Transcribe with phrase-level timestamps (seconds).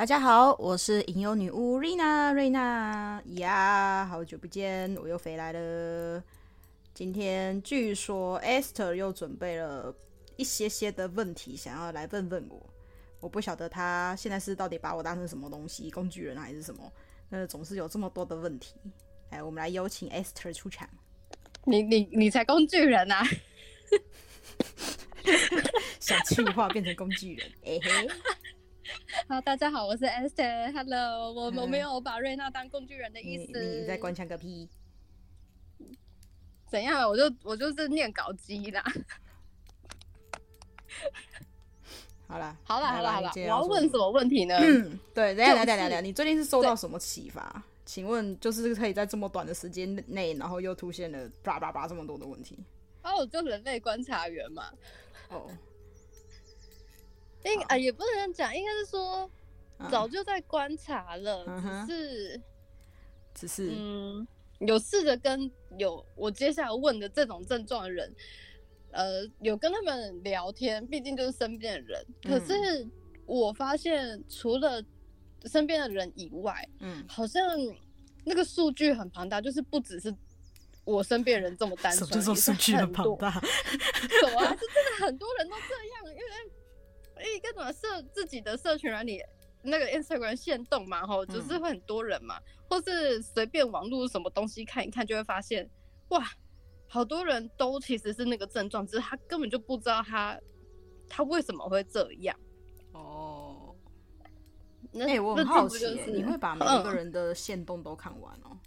[0.00, 6.24] 大家好，我是吟游女巫瑞娜，瑞娜呀，好久不见，我又回来了。
[6.94, 9.94] 今天据说 Esther 又准备了
[10.36, 12.66] 一些些的问题，想要来问问我。
[13.20, 16.90] 我不晓得他现在是到底把我当成什么东西，工具人还是什么？
[17.28, 18.76] 那总是有这么多的问题。
[19.28, 20.88] 来，我们来有请 Esther 出场。
[21.64, 23.22] 你你你才工具人啊！
[26.00, 28.08] 想气话变成工具人，哎嘿。
[29.28, 30.72] 好，大家好，我是 Esther。
[30.72, 33.52] Hello，我我没有把瑞娜当工具人的意思。
[33.60, 34.68] 你，你在关枪个屁？
[36.70, 37.08] 怎样？
[37.08, 38.84] 我就我就是念稿机啦。
[42.26, 43.30] 好啦， 好啦，好啦，好了。
[43.34, 44.56] 我要问什么问题呢？
[44.60, 47.62] 嗯， 对，等下，等下，等下，你最近是受到什么启发？
[47.84, 52.58] 请问，就是可以在这么短的时间内，然后又出现了叭叭叭这么多的问题？
[53.02, 54.70] 哦，就人类观察员嘛。
[55.28, 55.50] 哦。
[57.44, 59.30] 应啊，也不能讲，应该是说
[59.90, 62.40] 早就在观察了，嗯、只是
[63.34, 64.28] 只是嗯，
[64.58, 68.14] 有试着跟有我接下来问的这种症状的人，
[68.90, 72.06] 呃，有跟他们聊天，毕竟就是身边的人。
[72.22, 72.86] 可是
[73.24, 74.82] 我发现，除了
[75.46, 77.42] 身边的人以外，嗯，好像
[78.24, 80.14] 那个数据很庞大，就是不只是
[80.84, 84.50] 我身边人这么单纯，就是数据很庞大，什么啊？
[84.50, 86.59] 是真的很多人都这样，因为。
[87.20, 89.22] 哎，该怎么设自己的社群软体？
[89.62, 95.68] 那个 Instagram 限动嘛，吼，就是会很多人嘛，嗯、或是随便网络什么东西看一看，就会发现，
[96.08, 96.26] 哇，
[96.88, 100.40] 好多人都其实是那个症状，只是他根本就不知道他
[101.10, 102.34] 他为什么会这样。
[102.92, 103.76] 哦，
[104.92, 108.48] 那、欸，我很好奇，就是，你会把每一个人的限动都看完哦？
[108.52, 108.58] 嗯、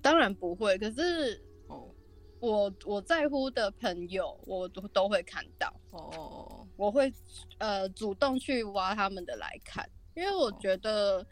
[0.00, 1.92] 当然不会，可是哦，
[2.38, 6.59] 我我在乎的朋友，我都都会看到哦。
[6.80, 7.12] 我会
[7.58, 11.26] 呃主动去挖他们的来看，因为我觉得，oh.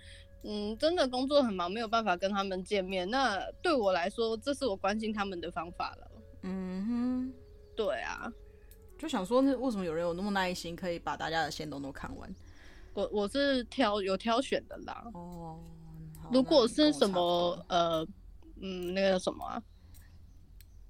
[0.45, 3.09] 嗯，真的工作很忙，没有办法跟他们见面。
[3.09, 6.11] 那对我来说，这是我关心他们的方法了。
[6.43, 7.33] 嗯哼、mm，hmm.
[7.75, 8.31] 对啊，
[8.99, 12.35] 就想说，那为什么有人有那么耐心，可以把大家的线都都看完？
[12.93, 15.03] 我我是挑有挑选的啦。
[15.15, 15.59] 哦
[16.25, 18.07] ，oh, 如果是什么呃，
[18.61, 19.63] 嗯，那个什么啊？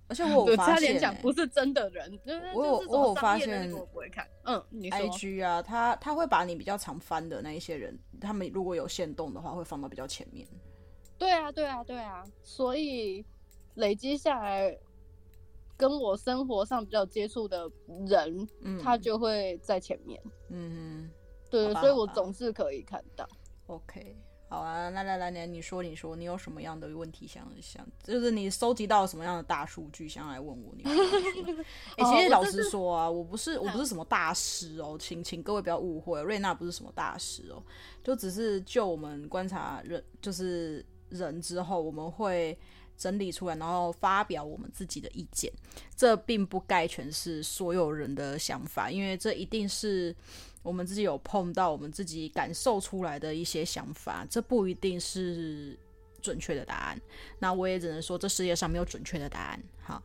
[0.09, 2.19] 而且我有发现、欸，差点讲不是真的人，
[2.55, 4.27] 我有我有发现，我不会看。
[4.45, 10.49] 嗯，你说，IG 啊，他他会把你比较常翻的那一些人，他们如果有限动的话，会放到比较前面。
[11.19, 13.25] 对啊，对啊，对啊，所以
[13.75, 14.75] 累积下来，
[15.77, 17.71] 跟我生活上比较接触的
[18.07, 20.19] 人，嗯、他就会在前面。
[20.49, 21.11] 嗯哼，
[21.51, 23.29] 对，所以我总是可以看到。
[23.67, 24.17] OK。
[24.51, 30.75] 好啊，来来来，你你说你说，你有什么样的问题想想，就是你收集到什么样的大数据想要来问我？
[30.75, 37.63] 你哎、欸，其实老实说啊，我不是我不是什么大师哦，请请各位不要误会，瑞娜不是什么大师哦，
[38.03, 42.59] 就只是就我们观察人就是人之后，我们会
[42.97, 45.53] 整理出来，然后发表我们自己的意见，
[45.95, 50.17] 这并不概全是所有人的想法，因为这一定是。
[50.63, 55.79] 我们自己有碰到，我们自己感受出来的一些想法，这不一定是
[56.21, 57.01] 准确的答案。
[57.39, 59.63] 那我也只能说，这世界上没有准确的答案。
[59.81, 60.03] 哈，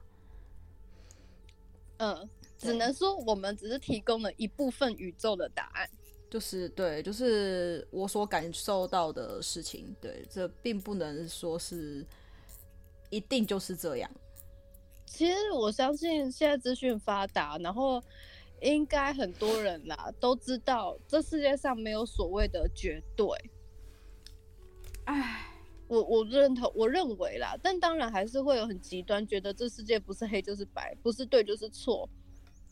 [1.97, 5.89] 嗯，只能说我们只是提供了一部分宇宙的答案，
[6.29, 9.93] 就是对，就是我所感受到的事情。
[9.99, 12.05] 对，这并不能说是
[13.09, 14.09] 一定就是这样。
[15.05, 18.01] 其实我相信现在资讯发达，然后。
[18.63, 23.27] 应该很多人啦都知道，这世界上没有所谓的绝对。
[25.05, 25.45] 唉，
[25.87, 32.09] 我我认同，我认为啦，但当然还是会有很极端，觉得这世界不是黑就是白，不是对就是错，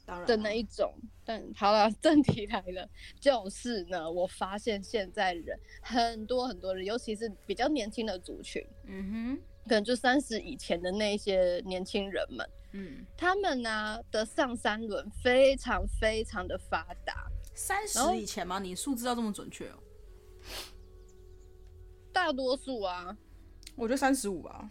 [0.06, 0.94] 当然的那一种。
[1.26, 12.50] 但好了， 正题来了，就是呢，我发现现在人很多很多人，尤其是比较年轻的族群，嗯哼，可能就三十以前的那些年轻人们。
[12.74, 17.28] 嗯，他们呢的上三轮非常非常的发达。
[17.54, 18.60] 三十以前吗？
[18.60, 19.78] 你数字要这么准确哦？
[22.14, 23.16] 大多数啊，
[23.76, 24.70] 我觉得三十五吧。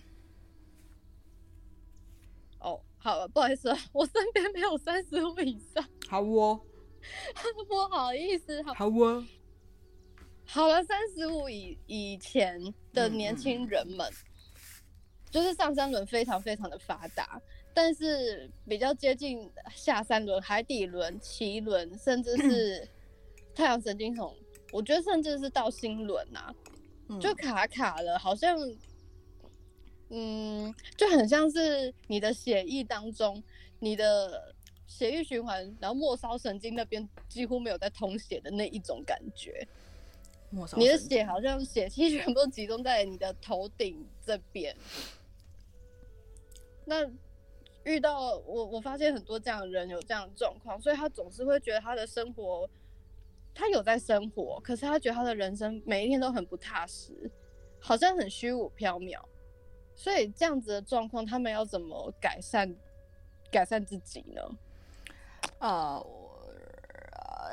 [2.61, 5.82] 哦，好了，不好意思， 我身边没有三十五以上。
[6.08, 6.61] 好哦，
[7.69, 9.25] 不好意思，好，好哦，
[10.46, 12.61] 好了，三十五以以前
[12.93, 14.61] 的年轻人们，嗯嗯，
[15.31, 17.41] 就是上三轮非常非常的发达。
[17.72, 22.88] 但是比较接近下三轮、海底轮、脐轮，甚至是
[23.55, 24.37] 太阳神经丛，
[24.72, 26.55] 我觉得甚至是到心轮啊，
[27.20, 28.58] 就卡卡了，好像，
[30.08, 33.43] 嗯，就很像是你的血液当中，
[33.78, 34.55] 你的
[34.87, 39.67] 血液循环，然后末梢神经那边几乎没有在通血的那一种感觉。
[40.76, 44.76] 你的血好像血气全部集中在你的头顶这边。
[46.84, 47.08] 那
[47.85, 52.69] 遇到我，我发现很多这样的人有这样的状况，所以他总是会觉得他的生活，
[53.55, 57.31] 他有在生活，可是他觉得他的人生每一天都很不踏实，
[57.79, 59.19] 好像很虚无缥缈。
[59.94, 62.75] 所以这样子的状况，他们要怎么改善
[63.50, 64.43] 改善自己呢？
[65.59, 66.03] 啊、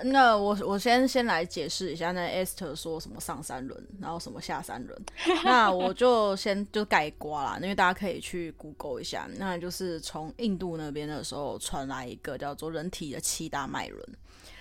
[0.05, 5.01] 那我我先先来解释一下，那 Esther 说什么上三轮，然后什么下三轮，
[5.43, 14.03] 那我就先就盖瓜啦，因为大家可以去 Google 一下，那就是从印度那边的时候传来一个叫做人体的七大脉轮。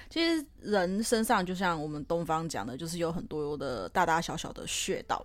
[0.09, 5.25] 其实人身上就像我们东方讲的，就是有很多的大大小小的穴道。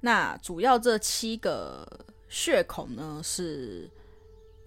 [0.00, 1.86] 那主要这七个
[2.28, 3.90] 穴孔呢，是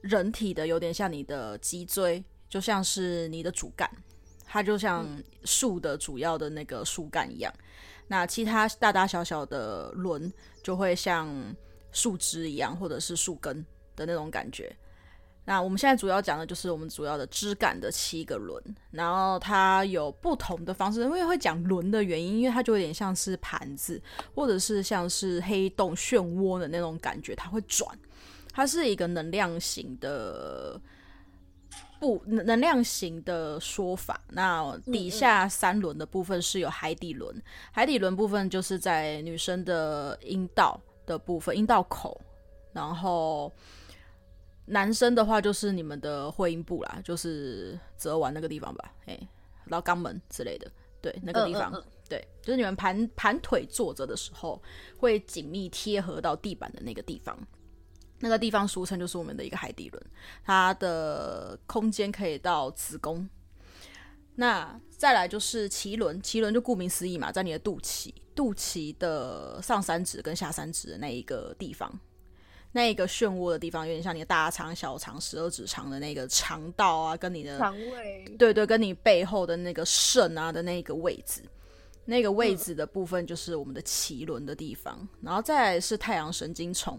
[0.01, 3.89] 人体的，有点像你的脊椎，就像是你的主干。
[4.49, 5.05] 它就像
[5.43, 7.63] 树的主要的那个树干一样，嗯，
[8.07, 10.31] 那其他大大小小的轮
[10.63, 11.29] 就会像
[11.91, 13.63] 树枝一样，或者是树根
[13.93, 14.73] 的那种感觉。
[15.43, 21.01] 那我们现在主要讲的就是我们主要的枝干的七个轮，然后它有不同的方式。
[21.01, 24.01] 因为会讲轮的原因，因为它就有点像是盘子，
[24.33, 27.97] 或者是像是黑洞漩涡的那种感觉，它会转，
[28.53, 30.79] 它是一个能量型的。
[31.99, 37.41] 不能能量型的说法，那底下三轮的部分是有海底轮，
[37.71, 42.19] 海底轮部分就是在女生的阴道的部分，阴道口，
[42.73, 43.51] 然后
[44.65, 49.17] 男生的话就是你们的会阴部啦，就是折完那个地方吧，哎，
[49.65, 50.71] 然后肛门之类的，
[51.01, 51.71] 对，那个地方，
[52.09, 54.61] 对，就是你们盘盘腿坐着的时候
[54.97, 57.37] 会紧密贴合到地板的那个地方。
[58.19, 60.03] 那个地方俗称就是我们的一个海底轮，
[60.43, 63.27] 它的空间可以到子宫。
[64.35, 71.91] 那再来就是脐轮，脐轮就顾名思义嘛，在你的肚脐，肚脐的上三指跟下三指的那一个地方，
[72.71, 81.41] 那一个漩涡的地方，有点像你的大肠、小肠、十二指肠的那个肠道啊，跟你的肠胃，对对，跟你背后的那个肾啊的那个位置。
[82.09, 86.97] 那个位置的部分就是我们的脐轮的地方，嗯，然后再来是太阳神经丛。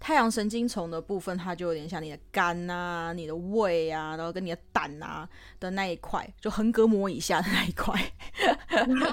[0.00, 5.28] 太阳神经丛的部分，它就有点像你的肝啊、你的胃啊，然后跟你的胆啊
[5.60, 7.94] 的那一块，就横膈膜以下的那一块。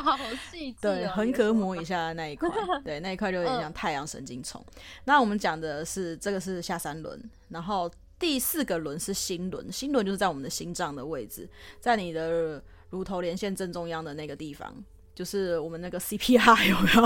[0.02, 0.18] 好
[0.50, 2.50] 细致，对，横膈膜以下的那一块，
[2.86, 4.64] 对，那一块就有点像太阳神经丛。
[4.76, 4.82] 嗯。
[5.04, 11.50] 那我们讲的是这个是下三轮，然后第四个轮是心轮，心轮就是在我们的心脏的位置，
[11.82, 14.74] 在你的乳头连线正中央的那个地方。
[15.16, 17.02] 就是我们那个 CPR 有没有？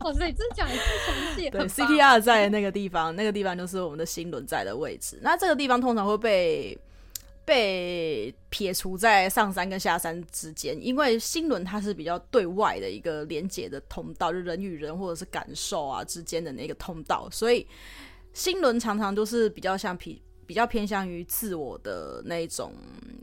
[0.00, 1.50] 哇 塞，真讲的是详细。
[1.50, 5.18] 对，CPR 在那个地方，那个地方就是我们的心轮在的位置。
[5.22, 6.78] 那这个地方通常会被
[7.44, 17.66] 被撇除在上山跟下山之间，因为心轮它是比较对外的一个连接的通道，就人与人或者是感受啊之间的那个通道，所以
[18.32, 22.72] 心轮常常都是比较像比比较偏向于自我的那种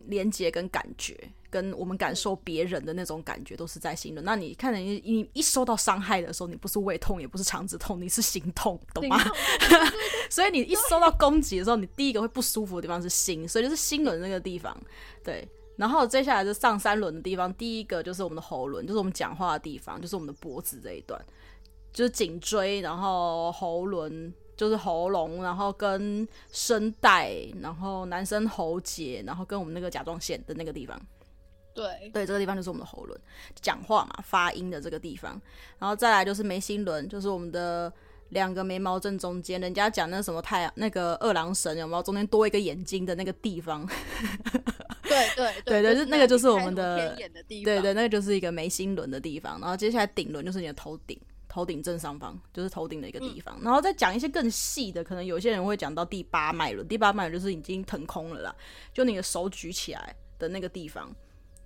[0.07, 1.17] 连接跟感觉。
[1.49, 4.25] 跟我们感受别人的那种感觉都是在心轮。
[4.25, 9.17] 那你看，你你一受到伤害的时候，你不是胃痛，也不是肠子痛，你是心痛，懂吗？
[10.29, 14.75] 所以你一受到攻击的时候，你第一个会不舒服的地方是心，所以就是心轮那个地方。
[15.23, 15.47] 对，
[15.77, 21.19] 然后接下来是上三轮的地方，第一个就是我们的喉轮，就是我们讲话的地方，就是我们的脖子这一段，
[21.93, 30.99] 就是颈椎，然后喉轮就是喉咙，然后跟声带，然后男生喉结，然后跟我们那个甲状腺的那个地方。
[31.77, 33.19] 对对，这个地方就是我们的喉轮，
[33.61, 35.39] 讲话嘛，发音的这个地方，
[35.77, 37.93] 然后再来就是眉心轮，就是我们的
[38.29, 43.87] 两个眉毛正中间，人家讲那什么太阳那个二郎神有没有中间多一个眼睛的那个地方？
[45.03, 58.55] 对对对 对，是那个就是我们的，的对对，那个就是一个眉心轮的地方，然后接下来顶轮就是你的头顶，头顶正上方就是头顶的一个地方，嗯、然后再讲一些更细的，可能有些人会讲到第八脉轮，第八脉轮就是已经腾空了啦，
[58.93, 61.15] 就你的手举起来的那个地方。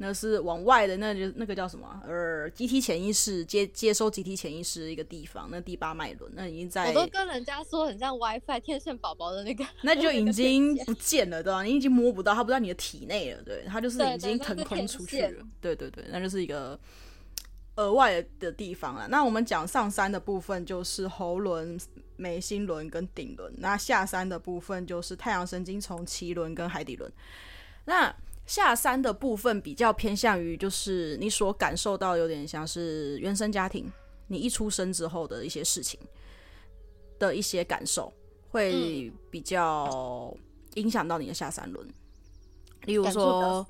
[0.01, 2.01] 那是往外的，那就那个叫什么？
[2.08, 6.88] 呃，集体潜意识接接收集体潜意识的一个地方，那第八脉轮，那已经在。
[6.88, 9.63] 我都跟人家说很像 WiFi 天线宝宝的那个。
[9.84, 11.62] 那就已经不见了，对吧？
[11.62, 15.46] 你已经摸不到，它不在你的体内了，对，它就是已经腾空出去了。
[15.62, 16.79] 对对对，那就是一个
[17.75, 19.08] 额外的地方了。
[19.08, 21.79] 那我们讲上山的部分就是喉轮、
[22.15, 27.12] 眉心轮跟顶轮，那下山的部分就是太阳神经丛、脐轮跟海底轮。
[27.86, 28.12] 那
[28.51, 33.89] 下山的部分比较偏向于，就是你所感受到有点像是原生家庭，
[34.27, 35.98] 你一出生之后的一些事情
[37.17, 38.12] 的一些感受，
[38.50, 40.36] 会比较
[40.74, 41.88] 影响到你的下三轮。
[42.84, 43.65] 例如说，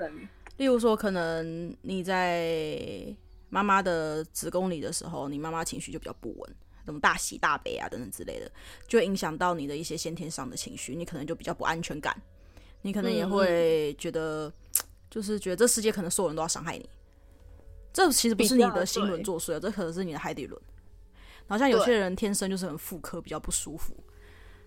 [0.57, 3.15] 例如说，可能你在
[3.49, 8.51] 妈妈的子宫里的时候，你妈妈情绪就比较不稳，什么大喜大悲啊等等之类的，
[8.87, 12.19] 就影响到你的一些先天上的情绪，你可能就比较不安全感，
[12.81, 14.53] 你可能也会觉得，嗯、
[15.11, 16.89] 就是觉得这世界可能所有人都要伤害你。
[17.93, 20.59] 这其实不是你的心轮作祟，这可能是你的海底轮。
[21.47, 23.93] 然后像有些人天生就是很妇科，比较不舒服。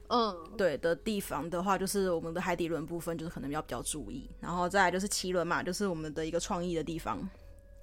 [0.08, 4.28] 嗯，对的地方的话，就是我们的海底轮部分，就是可能要比较注意。
[4.38, 7.26] 然后再来就是脐轮嘛，就是我们的一个创意的地方。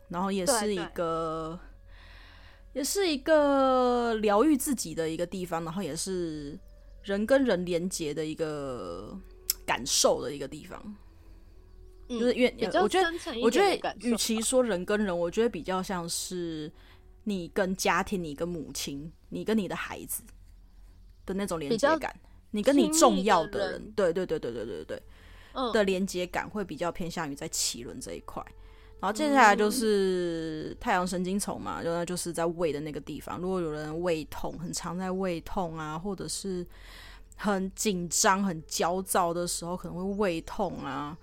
[0.07, 1.59] 然后也是一个，
[2.73, 6.59] 也是一个疗愈自己的一个地方，然后也是
[7.01, 9.17] 人跟人连接的一个
[9.65, 10.95] 感受的一个地方。
[12.11, 16.71] 嗯、就是因为我觉得，我觉得，与其说人跟人，我觉得比较像是
[17.23, 20.21] 你跟家庭、你跟母亲、你跟你的孩子
[21.25, 22.13] 的那种连接感，
[22.51, 25.03] 你跟你重要的人，对对对对对对对，
[25.53, 28.43] 嗯、的连接感会比较偏向于在脐轮这一块。
[28.99, 33.39] 然后接下来就是太阳神经丛嘛，就那就是在胃的那个地方。
[33.39, 36.63] 如果有人胃痛，很常在胃痛啊，或者是
[37.35, 41.17] 很紧张、很焦躁的时候，可能会胃痛啊，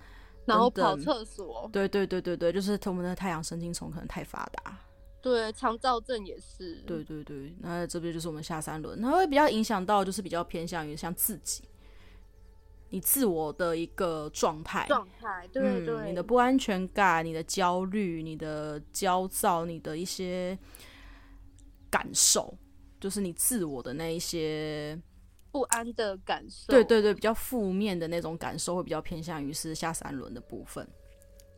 [0.49, 1.69] 然后跑厕所。
[1.71, 4.77] 对对对对对，就是我们的太阳神经丛可能太发达。
[5.21, 6.75] 对，肠躁症也是。
[6.87, 11.63] 对对对，那这边就是我们下三轮，它会比较影响到，就是比较偏向于像自己。
[12.91, 20.57] 你自我的一个状态，状态，对对你的不安全感、你的焦虑、你的焦躁、你的一些
[21.87, 22.57] 感受，
[22.99, 24.99] 就是你自我的那一些
[25.59, 26.67] 不安的感受。
[26.67, 30.87] 对对对，比较负面的那种感受会比较偏向于是下三轮的部分。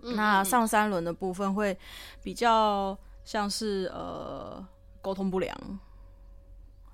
[0.01, 1.77] 嗯、那上三轮的部分会
[2.23, 4.65] 比较像是呃
[5.01, 5.55] 沟通不良，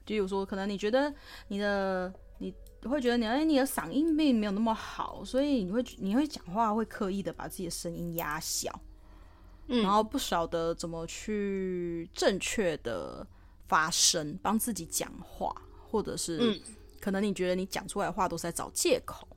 [0.05, 1.13] 就比如说可能你觉得
[1.47, 2.13] 你的。
[2.39, 2.53] 你
[2.87, 8.71] 会觉得你哎，你的嗓音并没有那么好，所以你会你会讲话会刻意的把自己的声音压小，
[9.65, 13.25] 嗯，然后不晓得怎么去正确的
[13.67, 15.51] 发声，帮自己讲话，
[15.89, 16.61] 或者是
[16.99, 19.27] 可能你觉得你讲出来的话都是在找借口。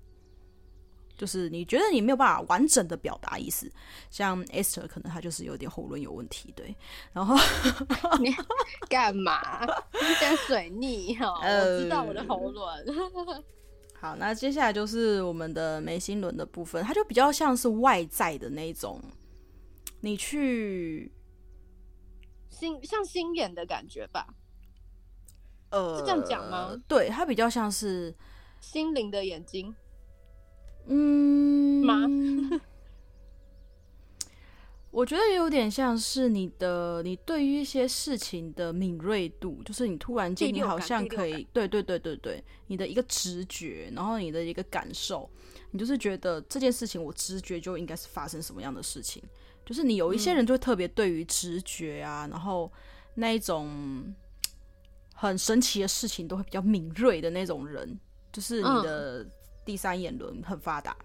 [1.17, 3.71] 就是你觉得你没有办法完整的表达意思，
[4.11, 6.75] 像 Esther 可能他就是有点喉咙有问题，对。
[7.13, 7.37] 然后
[8.19, 8.35] 你
[8.89, 9.61] 干嘛？
[9.93, 11.29] 你点水逆哈？
[11.45, 12.67] 我知道我的喉咙。
[14.01, 18.99] 好，那接下来就是我们的眉心轮的部分，它就比较像是外在的那种，
[20.01, 21.13] 你去
[22.49, 24.27] 心像心眼的感觉吧？
[25.71, 26.77] 呃，是这样讲吗？
[26.87, 28.15] 对，它比较像是
[28.61, 29.75] 心灵的眼睛。
[30.87, 32.07] 嗯，吗
[34.91, 45.31] 我觉得有点像是你的，你对于一些事情的敏锐度，就是你突然间，你好像可以，对对对对对，你的一个直觉，然后你的一个感受，
[45.71, 49.23] 你就是觉得这件事情，我直觉就应该是发生什么样的事情，
[49.65, 52.69] 就是你有一些人就会特别对于直觉啊，嗯、然后
[53.15, 54.13] 那一种
[55.21, 57.99] 很神奇的事情都会比较敏锐的那种人，
[58.33, 59.23] 就是你的。
[59.23, 59.31] 嗯
[59.63, 60.97] 第三眼轮很发达，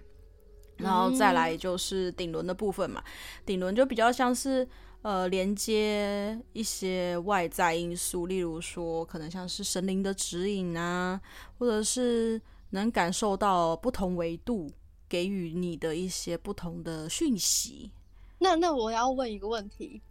[0.78, 3.04] 然后再来就是顶轮的部分嘛。
[3.46, 4.68] 顶轮就比较像是
[5.04, 11.22] 呃连接一些外在因素，例如说可能像是神灵的指引啊，
[11.60, 12.42] 或者是
[12.72, 14.72] 能感受到不同维度
[15.08, 17.92] 给予你的一些不同的讯息。
[18.40, 20.02] 那那我要问一个问题，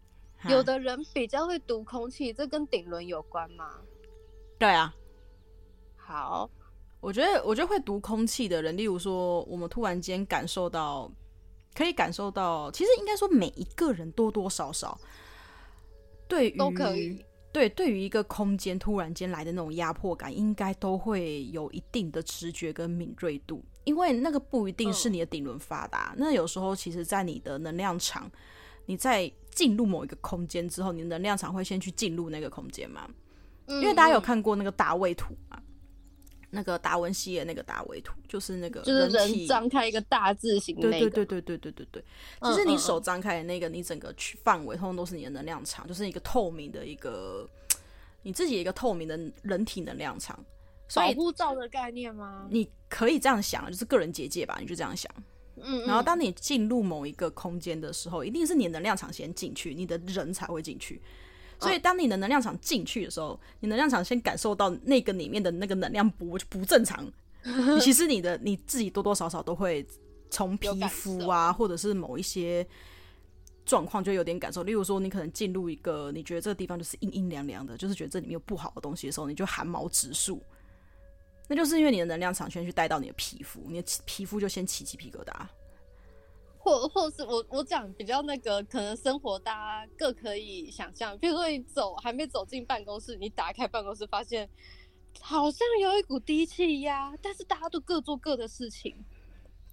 [0.48, 3.80] 有的人比较会读空气，这跟顶轮有关吗？
[4.58, 4.94] 对啊。
[5.96, 6.50] 好。
[7.00, 11.12] 我觉得，我觉得会读空气的人，例如说，我们突然间感受到，
[11.74, 14.98] 可以感受到，其实应该说每一个人多多少少
[16.26, 28.30] 对于都可以对对于一个空间突然间来的那种压迫感，应该都会有一定的直觉跟敏锐度，因为那个不一定是你的顶轮发达，嗯、那有时候其实，在你的能量场，
[28.86, 33.06] 你在进入某一个空间之后，你的能量场会先去进入那个空间嘛，
[33.66, 35.60] 因为大家有看过那个大卫图嘛。
[36.56, 42.04] 那个达文西的那个大卫图，就是那个就是人张开一个大字形对对对对对对对对。
[42.42, 47.44] 其实你手张开的那个，你整个区范围通通都是你的能量场，就是一个透明的一个
[48.22, 50.38] 你自己一个透明的人体能量场，
[50.94, 52.46] 保护罩的概念吗？
[52.48, 55.10] 你可以这样想，就是个人结界吧，你就这样想。
[55.56, 55.86] 嗯，嗯。
[55.88, 61.02] 然后当你进入某一个空间的时候，一定是你的能量场先进去，你的人才会进去。
[61.64, 67.10] 所以，当你的能量场进去的时候，你能量场先感受到那个里面的那个能量不不正常，
[67.80, 69.86] 其实你的你自己多多少少都会
[70.30, 72.66] 从皮肤啊，或者是某一些
[73.64, 74.62] 状况就有点感受。
[74.62, 80.42] 例如说，你可能进入一个你觉得这个地方就是阴阴凉凉的，就是觉得这里面有不好的东西的时候，你就寒毛直竖。
[81.46, 85.32] 那就是因为你的能量场先去带到你的皮肤，你的皮肤就先起鸡皮疙瘩。
[86.64, 91.16] 或或是我我讲比较那个，可能生活大家各可以想象。
[91.18, 94.48] 比如说你走还没走进办公室，你打开办公室发现
[95.20, 98.96] 好像有一股低气压，但是大家都各做各的事情。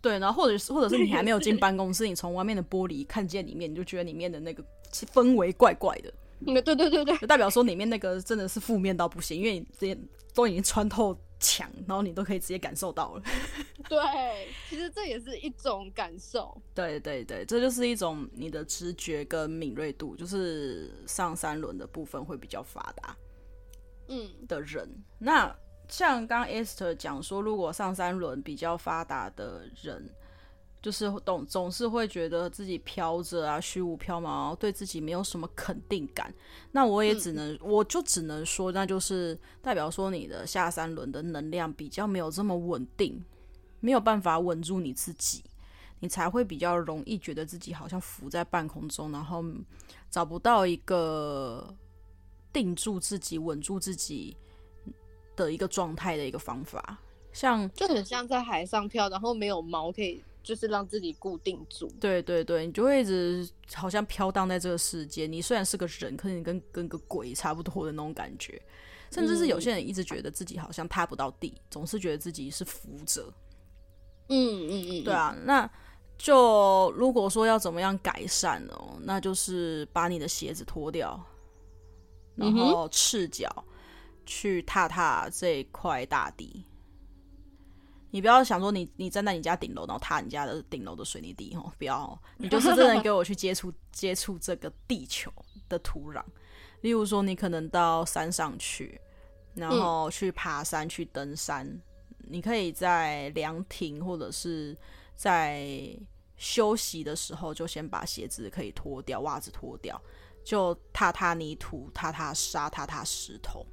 [0.02, 6.14] 对，然后或者是或者是你还没有进办公室，你从外面的玻璃看见里面，你就觉得里面的那个氛围怪怪的。
[6.46, 9.98] 对对对对对，就代表说里面那个真的是负面到不行，因为你这些
[10.34, 13.24] 都已经穿透墙，然后你都可以直接感受到了。
[13.90, 14.00] 对，
[14.70, 16.56] 其实这也是一种感受。
[16.74, 23.18] 对对对，这就是一种你的直觉跟敏锐度，就是上三轮的部分会比较发达。
[24.08, 24.88] 嗯，的人，
[25.20, 25.54] 那
[25.90, 30.10] 像刚刚 Esther 讲说，如果上三轮比较发达的人。
[30.82, 36.34] 就是总总是会觉得自己飘着啊，虚无缥缈，对自己没有什么肯定感。
[36.72, 43.24] 那我也只能，嗯、我就只能说，那就是代表说你的下三轮的能量比较没有这么稳定，
[43.80, 45.44] 没有办法稳住你自己，
[46.00, 49.44] 你才会比较容易觉得自己好像浮在半空中，然后
[50.10, 51.72] 找不到一个
[52.52, 54.36] 定住自己、稳住自己
[55.36, 56.98] 的一个状态的一个方法。
[57.32, 60.24] 像就很像在海上漂，然后没有锚可以。
[60.44, 65.28] 就是让自己固定住，对对对，你就会一直好像飘荡在这个世界。
[65.28, 68.62] 你虽然是个人，可是你跟跟个鬼差不多的那种感觉。
[69.12, 73.22] 甚至是有些人一直觉得自己好像踏不到地，嗯、总是觉得自己是浮着。
[74.30, 75.36] 嗯嗯嗯，对啊。
[75.44, 75.70] 那
[76.18, 81.22] 就如果说要怎么样改善哦，那就是把你的鞋子脱掉，
[82.36, 83.66] 然后赤脚
[84.26, 86.64] 去踏踏这块大地。
[88.12, 95.32] 你不要想说你你站在你家顶楼，然后踏你家的顶楼的水泥地哦，不要，你就是真的给我去接触接触这个地球
[95.68, 96.22] 的土壤。
[96.82, 99.00] 例如说，你可能到山上去，
[99.54, 101.82] 然后去爬山、去登山，嗯、
[102.28, 104.78] 你可以在凉亭或者是
[105.16, 105.96] 在
[106.38, 110.02] 休息的时候，就先把鞋子可以脱掉，袜子脱掉，
[110.44, 113.66] 就踏踏泥土、踏踏沙、踏踏石头。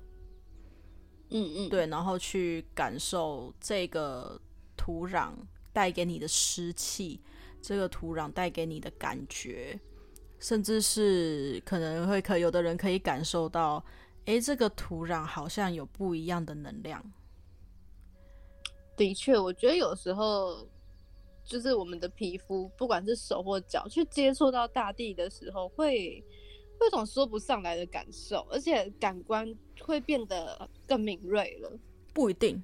[1.31, 4.41] 嗯嗯，对，然后去感受这个
[4.77, 5.33] 土壤
[5.73, 7.21] 带给你的湿气，
[7.61, 9.79] 这个土壤带给你的感觉，
[10.39, 13.85] 甚至是可能会可有的人可以感受到，
[14.25, 17.05] 诶，这个土壤好像有不一样的能量。
[18.97, 20.67] 的确，我觉得有时候
[21.45, 26.25] 就是我们的皮肤，不管是手或脚，去接触到大地的时候，会。
[26.81, 31.71] 会有种说不上来的感受，而且感官会变得更敏锐了。
[32.13, 32.61] 不一定，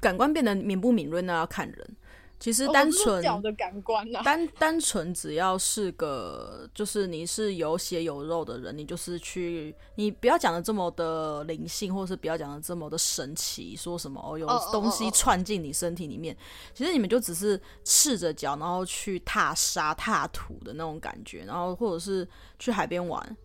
[0.00, 1.96] 感官变得敏不敏锐那要看人。
[2.38, 16.34] 其实单纯脚的感官啊，单单纯只要是个，就是你是有血有肉的人，你就是去，你不要讲的这么的灵性，或是不要讲的这么的神奇，说什么哦有东西窜进你身体里面，
[16.72, 22.26] 其实你们就只是赤着脚，然后去踏沙踏土的那种感觉，然后或者是
[22.58, 23.36] 去海边玩，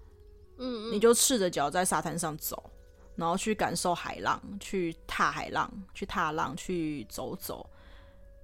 [0.58, 2.72] 嗯，你就赤着脚在沙滩上走，
[3.16, 7.70] 然后去感受海浪，去踏海浪，去踏浪，去走走。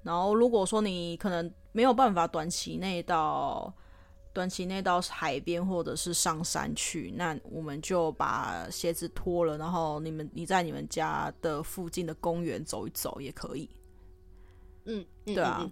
[0.04, 3.72] 然后，如果说你可能没有办法短期内到
[4.34, 13.70] 短期内到海边或者是上山去，那我们就把鞋子脱了，然后你们你在你们家的附近的公园走一走也可以。
[14.86, 15.70] 嗯，对啊，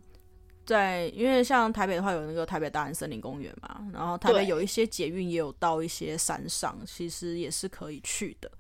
[0.64, 8.52] 在因为像台北的话有那个台北大安森林公园嘛，然后台北有一些捷运也有到一些山上，其实也是可以去的。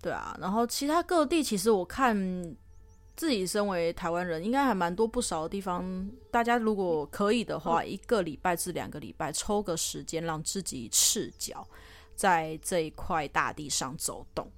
[0.00, 2.56] 对，啊，然后其他各地其实我看。
[3.18, 6.08] 自己身为台湾人，应该还蛮多不少的地方。
[6.30, 11.66] 大家如果可以的话，一个礼拜至两个礼拜，抽个时间让自己赤脚
[12.14, 14.48] 在这一块大地上走动。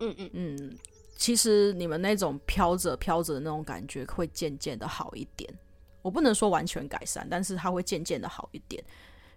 [0.00, 0.78] 嗯嗯嗯，
[1.16, 5.50] 其实你们那种飘着飘着的那种感觉会渐渐的好一点。
[6.02, 8.84] 我不能说完全改善，但是它会渐渐的好一点，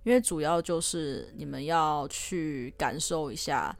[0.04, 3.74] 因为主要就是你们要去感受一下。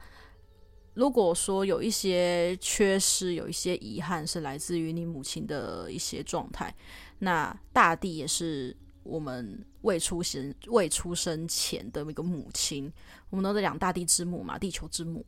[0.94, 6.74] 如果说有一些缺失，有一些遗憾是来自于你母亲的一些状态，
[7.18, 12.90] 那大地也是我们未出生未出生前的一个母亲，
[13.28, 15.26] 我们都在讲大地之母嘛，地球之母。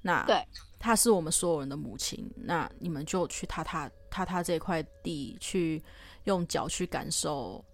[0.00, 0.40] 那对，
[0.78, 2.30] 她是我们所有人的母亲。
[2.36, 5.82] 那你们就去踏踏踏踏这块地，去
[6.24, 7.64] 用脚去感受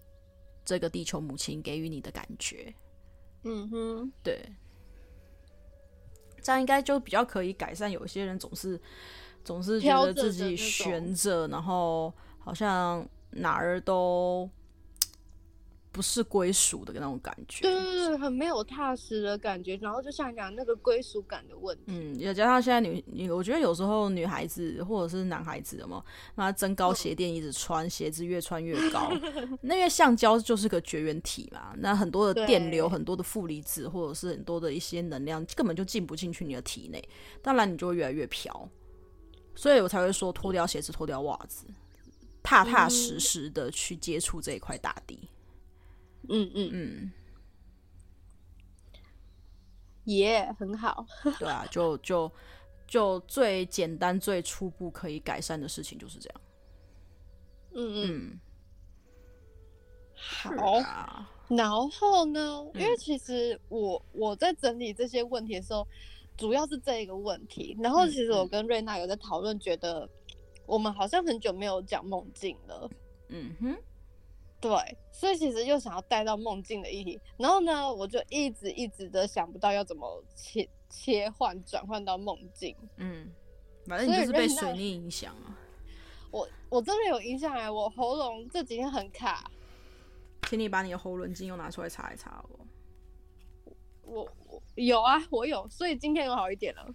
[0.65, 2.73] 这个地球母亲给予你的感觉。
[3.43, 4.41] 嗯哼，对。
[6.45, 7.91] 这样应该就比较可以改善。
[7.91, 8.79] 有些人总是
[9.43, 14.47] 总是觉得自己悬着，然后好像哪儿都
[15.95, 19.77] 不是归属的那种感觉，对对对，很没有踏实的感觉。
[19.77, 26.03] 然后就像你讲那个归属感的问题，嗯，也加上现在女女，我觉得有时候女孩子或者是男孩子的嘛，
[26.35, 29.09] 那增高鞋垫一直穿，鞋子越穿越高，
[29.61, 37.01] 那因为橡胶就是个绝缘体嘛，那很多的电流、很多的负离子或者是很多的一些能量根本就进不进去你的体内，
[37.41, 38.69] 当然你就会越来越飘。
[39.55, 41.65] 所以我才会说脱掉鞋子、脱掉袜子，
[42.43, 45.29] 踏踏实实的去接触这一块大地。
[46.29, 47.11] 嗯嗯嗯，
[50.05, 51.05] 耶，很好。
[51.39, 52.31] 对啊，就就
[52.87, 56.41] 就最简单、最初步可以改善的事情就是这样。
[57.73, 58.39] 嗯嗯，
[60.15, 61.25] 好。
[61.47, 65.87] 然后呢，因为其实我我在整理这些问题的时候，
[66.35, 67.77] 主要是这一个问题。
[67.79, 70.09] 然后其实我跟瑞娜有在讨论，觉得
[70.65, 72.89] 我们好像很久没有讲梦境了。
[73.29, 73.77] 嗯哼。
[74.67, 82.75] 对，所以其实又想要带到梦境的议题，然后呢，我就一直一直的想不到要怎么切切换转换到梦境。
[82.97, 83.31] 嗯，
[83.85, 85.55] 反正你就是被水逆影响啊。
[86.31, 89.51] 我我真的有影响哎，我喉咙这几天很卡。
[90.49, 92.59] 请你把你的喉咙精油拿出来擦一擦哦。
[94.01, 96.87] 我我有啊，我有，所以今天有好一点了。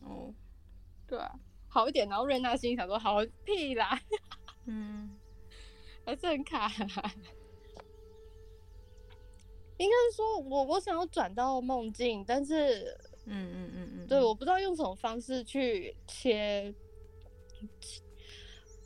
[0.00, 0.32] 哦，
[1.06, 1.38] 对啊，
[1.68, 2.08] 好一点。
[2.08, 4.00] 然后瑞娜心里想说：“好屁啦。”
[4.64, 5.10] 嗯。
[6.04, 6.68] 还是很卡，
[9.78, 16.74] 应该是说我我想要转到梦境，但是，嗯嗯嗯嗯，对，我不知道用什么方式去切。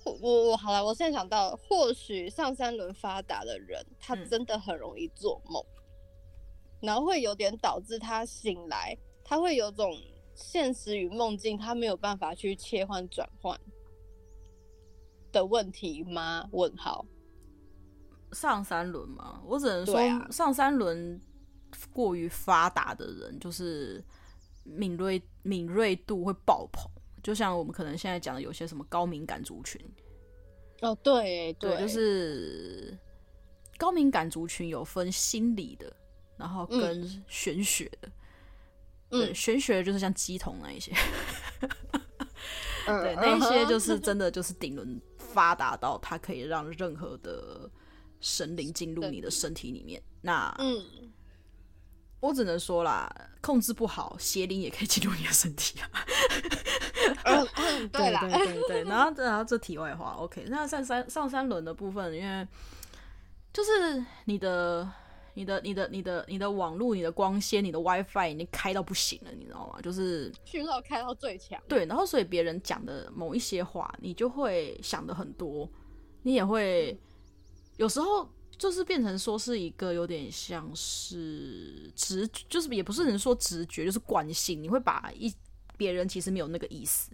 [0.05, 5.63] 我我好了，我现在想到，或许上三轮发达的人，他真的很容易做梦，
[6.81, 9.95] 嗯，然后会有点导致他醒来，他会有种
[10.35, 13.61] 现实与梦境，他没有办法去切换转换。
[15.39, 16.49] 的问题吗？
[16.53, 17.07] 问号。
[18.33, 19.41] 上三轮吗？
[19.47, 19.97] 我只能说，
[20.31, 21.19] 上三轮
[21.95, 24.05] 过于发达的人，就是
[24.65, 26.91] 敏锐敏锐度会爆棚。
[27.23, 29.81] 就像我们可能现在讲的，有些什么高敏感族群。
[30.83, 32.97] 哦，对对，对，就是
[33.79, 35.91] 高敏感族群有分心理的，
[36.37, 38.09] 然后跟玄学的。
[39.11, 40.93] 嗯，对，玄学就是像鸡同那一些。
[42.87, 45.01] 对，那一些就是真的就是顶轮。
[45.29, 47.71] 发达到它可以让任何的
[48.21, 50.03] 神灵进入你的身体里面。
[50.23, 51.13] 那，嗯，
[52.21, 53.09] 我只能说啦，
[53.41, 55.91] 控制不好，邪灵也可以进入你的身体啊。
[57.25, 58.85] 嗯，对啦，对对对。
[58.85, 60.45] 然后，然后这题外话，OK。
[60.49, 62.47] 那上三上三轮的部分，因为
[63.53, 64.91] 就是你的。
[65.39, 69.81] 你的、你的、你的、你的网络、你的光纤、你的 WiFi 已经开到不行了，你知道吗？
[69.81, 71.63] 就是讯号开到最强。
[71.69, 75.71] 对，然后所以别人讲的某一些话，你就会想的很多，
[76.25, 76.99] 你也会
[77.77, 85.33] 有时候就是变成说是一个有点像是直，就是也不是能说直觉，就是惯性，你会把一
[85.77, 87.13] 别人其实没有那个意思，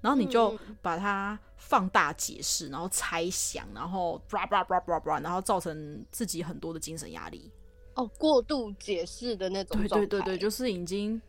[0.00, 7.50] 然后你就把它放大解释，然后猜想，然后 blah blah blah blah blah，然后造成自己很多的精神压力。
[7.94, 9.80] 哦，过度解释的那种。
[9.80, 11.20] 对对对对，就是已经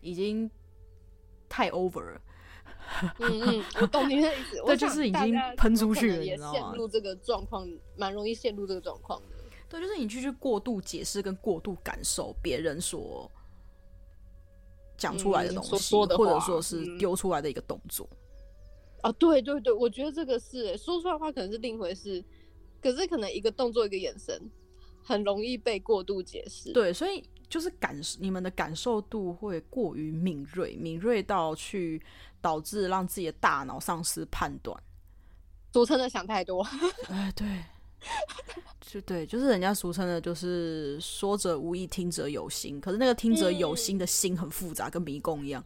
[0.00, 0.50] 已经
[1.48, 2.20] 太 over 了。
[3.20, 4.60] 嗯嗯，我懂你的意思。
[4.66, 6.70] 对，就是已经喷出去了，你知道吗？
[6.70, 9.36] 陷入这个状况，蛮容易陷入这个状况的。
[9.68, 13.30] 对，就是你去去过度解释跟过度感受别人所
[14.98, 18.06] 讲出来的东西，嗯、说的或者说是丢出来的一个动作。
[18.10, 18.16] 嗯、
[19.02, 22.22] 啊，对对对，我觉得这个是说出来的话可能是另一回事，
[22.82, 24.38] 可是可能一个动作一个眼神。
[25.02, 32.00] 很容易被过度解释，对，所以就是感你们的感受度会过于敏锐，敏锐到去
[32.40, 34.76] 导致让自己的大脑丧失判断，
[35.72, 36.66] 俗称的想太多。
[37.10, 37.64] 哎，对，
[38.80, 42.80] 就对，就是人家俗称的，就是说者无意，听者有心。
[42.80, 45.64] 可是那个听者有心的心很复杂，嗯、跟迷宫一样。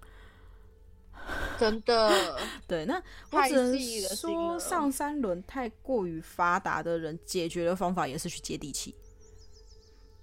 [1.58, 3.76] 真的，对，那我只能
[4.14, 8.94] 说上三轮太过于发达的人，解决的方法也是去接地气。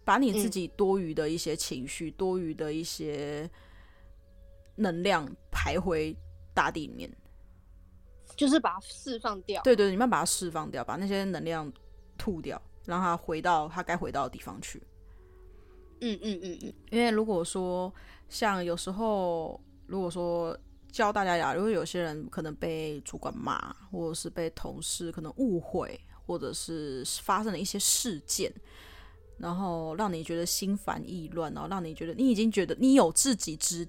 [0.06, 3.50] 把你自己多余的一些情绪、嗯、多余的一些
[4.76, 6.16] 能量排回
[6.54, 7.10] 大地里面，
[8.36, 9.62] 就是把它释放掉。
[9.64, 11.72] 对对，你们把它释放掉，把那些能量
[12.18, 14.82] 吐掉，让它回到它该回到的地方去。
[16.02, 16.74] 嗯嗯嗯嗯。
[16.92, 17.94] 因为如果说
[18.28, 20.58] 像有时候，如果说
[20.92, 28.52] 教大家呀，如果有些人可能被主管骂，或者是被同事可能误会，或者是发生了一些事件。
[29.44, 33.86] 然后让你觉得心烦意乱，然后让你觉得你已经觉得你有自己知，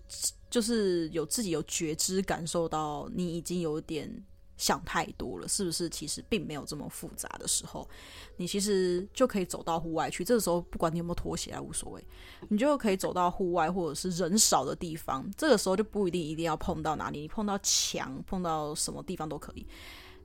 [0.51, 4.11] 就是有自己有觉知，感受到你已经有点
[4.57, 5.89] 想太多了，是不是？
[5.89, 7.89] 其实并没有这么复杂的时候，
[8.37, 10.25] 你其实就可以走到户外去。
[10.25, 12.05] 这个时候，不管你有没有拖鞋啊，无所谓，
[12.49, 15.25] 你就可以走到户外或者是人少的地方。
[15.37, 19.65] 这个时候就不一定一定要碰到哪里，你碰到墙、碰到什么地方都可以。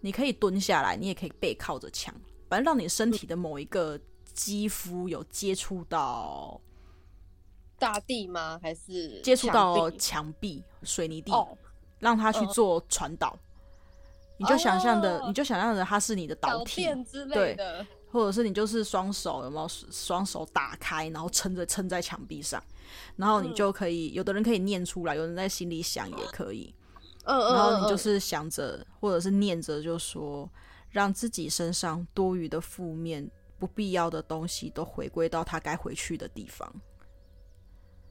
[0.02, 2.16] 你可以蹲下来，你也可以背靠着墙，
[2.48, 4.00] 反正让你身体的某一个
[4.34, 6.60] 肌肤有接触到
[7.78, 8.60] 大地吗？
[8.62, 11.58] 还是接触到墙壁、水泥地，哦、
[12.00, 13.38] 让它去做传导。
[14.38, 22.64] 你就想象的，哦、你就想象着它是你的导体之类的，对，或者是你就是双手有没有双手打开，然后撑着撑在墙壁上，
[23.18, 26.74] 然后你就可以，嗯、有的人可以念出来，有人在心里想也可以，
[27.26, 30.50] 嗯嗯，然后你就是想着或者是念着，就说
[30.90, 36.74] 让自己身上多余的负面、不必要的东西都回归到它该回去的地方。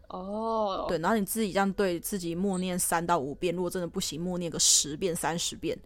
[0.09, 5.79] 哦，对，然后你自己这样对自己默念三到五遍，如果真的不行，默念个十遍、三十遍。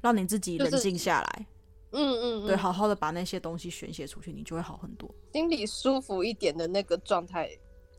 [0.00, 1.46] 让你自己冷静下来，
[1.92, 7.48] 就是、嗯，嗯嗯，对，好好的把那些东西宣泄出去，你就会好很多，心里舒服一点的那个状态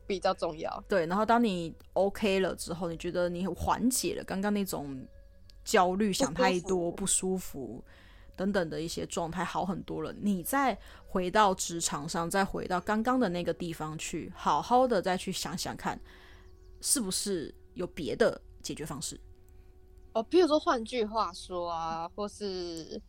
[0.06, 0.84] 比较重要。
[0.86, 4.94] 对，然后当你 OK 了之后，你觉得你缓解了刚刚那种
[5.64, 7.84] 焦虑、想太多、不舒服，不舒服
[8.36, 10.12] 等等的一些状态，好很多了。
[10.20, 16.00] 你再回到职场上，再回到刚刚的那个地方去，好好的再去想想看，
[16.80, 19.20] 是不是有别的解决方式。
[20.12, 23.00] 哦，比如说，换句话说啊，或是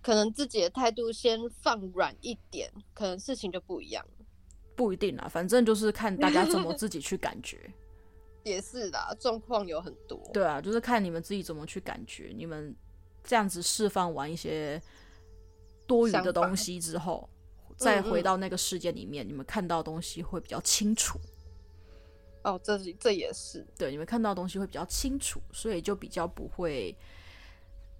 [0.00, 4.24] 可能自己的态度先放软一点，可能事情就不一样了。
[4.76, 7.58] 不一定啦，反正就是看大家怎么自己去感觉。
[8.44, 10.20] 也是的，状况有很多。
[10.32, 12.32] 对啊，就是看你们自己怎么去感觉。
[12.32, 12.72] 你们
[13.26, 14.80] 这样子释放完一些
[15.86, 17.28] 多余的东西之后，
[17.76, 21.18] 再回到那个世界里面，嗯嗯，你们看到东西会比较清楚。
[22.44, 23.66] 哦，这是这也是。
[23.76, 26.96] 对，你们看到东西会比较清楚，所以就比较不会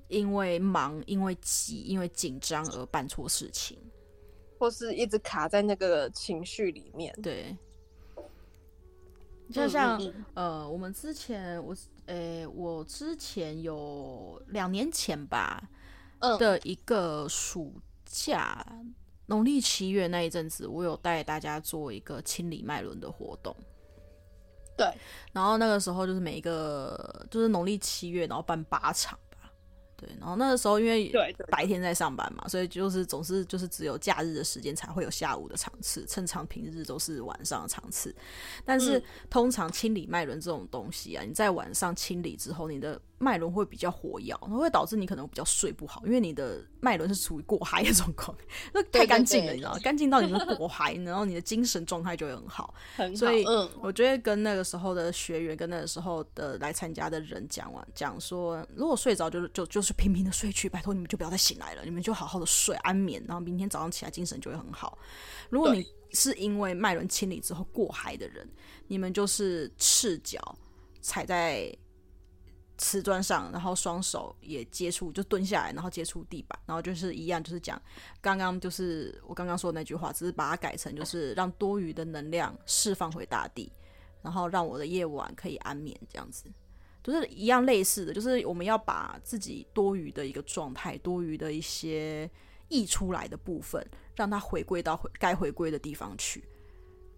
[0.09, 3.77] 因为忙、因为急、因为紧张而办错事情，
[4.59, 7.13] 或是一直卡在那个情绪里面。
[7.21, 7.57] 对，
[9.53, 11.75] 就像嗯嗯呃，我们之前我
[12.07, 15.63] 诶，我之前有两年前吧、
[16.21, 18.65] 嗯、的一个暑假，
[19.27, 23.55] 农历七月那一阵子，我有带大家做一个清理脉轮的活动。
[24.77, 24.93] 对，
[25.33, 29.26] 然后那个时候就是每一个就是农历七月，然后办八场吧。
[29.97, 31.11] 对，然后那个时候因为
[31.51, 38.15] 白天在上班嘛，所以就是总是就是只有假日的时间才会有下午的场次，正常平日都是晚上的场次。
[38.65, 48.37] 但是、嗯、通常清理脉轮这种东西啊，你在晚上清理之后，你的脉轮会比较活跃，然后会导致你可能比较睡不好，因为你的脉轮是处于过嗨的状况，
[48.75, 49.79] 那太干净了，你知道吗？
[49.79, 52.75] 干净到你的过嗨，然后你的精神状态就会很好。
[52.95, 53.45] 很好，所以
[53.81, 64.99] 我觉得跟那个时候的学员，跟那个时候的来参加的人讲完，讲说，如果睡着就就就是平平的睡去，拜托你们就不要再醒来了，你们就好好的睡安眠，然后明天早上起来精神就会很好。
[65.49, 68.47] 如果你是因为脉轮清理之后过嗨的人，
[68.87, 70.55] 你们就是赤脚
[71.01, 71.75] 踩在。
[72.79, 77.81] 瓷砖上，然后双手也接触，就蹲下来，然后接触地板，然后就是一样，就是讲
[78.21, 83.73] 刚刚就是我刚刚说的那句话，只是把它改成就是让多余的能量释放回大地，
[84.23, 86.31] 然后让我的夜晚可以安眠，这样。
[86.31, 86.45] 子，
[87.03, 92.29] 就是一样类似的，就是我们要把自己多余的一个状态，多余的一些
[92.69, 93.85] 溢出来的部分，
[94.15, 96.45] 让它回归到该回归的地方去。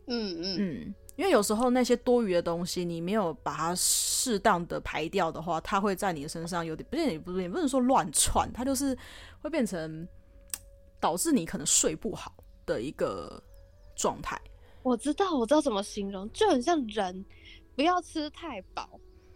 [0.07, 0.57] 嗯嗯。
[0.59, 0.95] 嗯。
[1.19, 8.97] 因为有时候那些多余的东西，你没有把它适当的排掉的话，它会在你的身上有点，不是也不是也不能说乱窜，它就是
[9.41, 10.07] 会变成
[11.01, 12.33] 导致你可能睡不好
[12.65, 13.43] 的一个
[13.97, 14.41] 状态。
[14.85, 17.27] 我知道，我知道怎么形容，就很像人
[17.75, 18.89] 不要吃太饱，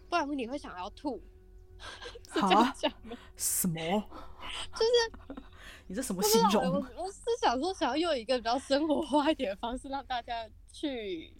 [0.09, 1.21] 不然你会想要吐。
[2.29, 2.73] 好啊？
[3.35, 3.75] 什么？
[4.73, 5.35] 就是
[5.87, 6.63] 你这什么形容？
[6.63, 11.35] 我我是想说，想要用一个比较生活化一点的方式让大家去。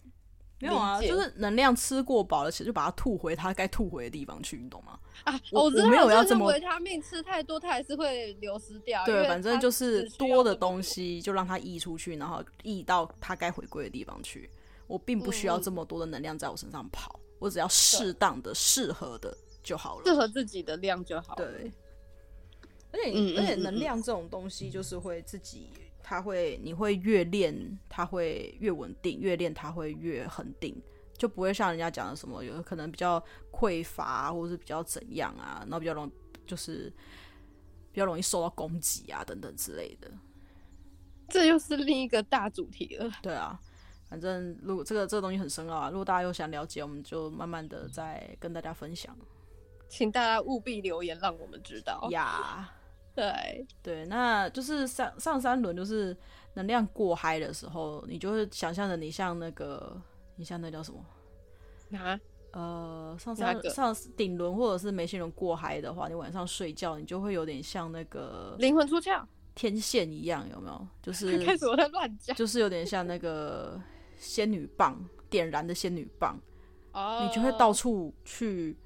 [0.68, 4.98] 没有啊，就是能量吃过饱了，其实就把它吐回它该吐回的地方去，你懂吗？
[5.24, 9.04] 啊，我我没有要这么维他命吃太多，它还是会流失掉。
[9.04, 14.50] 对，反正就是多的东西就让它溢出去，然后溢到它该回归的地方去。
[14.86, 21.44] 我并不需要这么多的能量在我身上跑，嗯、我只要适当的、适合的就好了，适合自己的量就好了。
[21.44, 21.72] 对，
[22.92, 25.68] 而且、嗯、而且能量这种东西就是会自己。
[26.06, 30.76] 它会，你会越练，它会越稳定；越练，它会越恒定，
[31.16, 33.18] 就不会像人家讲的什么，有可能比较
[33.50, 36.08] 匮乏，或者是比较怎样啊，然后比较容，
[36.46, 36.92] 就是
[37.90, 40.10] 比较容易受到攻击啊，等等之类的。
[41.30, 43.10] 这又是另一个大主题了。
[43.22, 43.58] 对啊，
[44.10, 49.16] 反正如果这个这个东西很深奥啊，如果大家有想了解，我们就慢慢的再跟大家分享。
[49.88, 52.73] 请大家务必留言让我们知道呀。
[53.14, 56.16] 对 对，那就是上上三轮就是
[56.54, 60.00] 能量过嗨的时候，你就会想象着你像那个，
[60.36, 60.98] 你像那叫什么？
[61.90, 62.18] 哪？
[62.52, 69.24] 呃，上三上顶轮或者是眉心轮过嗨的话，你晚上睡觉，你就会有点像那个灵魂出窍
[69.56, 70.88] 天线一样，有没有？
[71.02, 73.80] 就是 开始我在乱讲，就是有点像那个
[74.16, 76.40] 仙女棒点燃的仙女棒，
[76.92, 78.76] 哦、你就会到处去，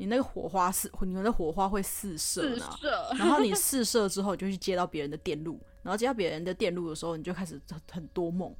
[0.00, 7.60] 你那个火花是你们的火花会四射呢，四射然后你四射之后，你就去接到别人的电路，然后接到别人的电路的时候，你就开始
[7.90, 8.50] 很多梦，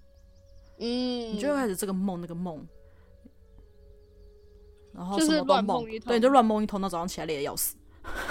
[0.76, 2.68] 嗯，你就会开始这个梦那个梦。
[4.92, 7.74] 然后就是乱梦对，你就乱梦一通，到早上起来累得要死。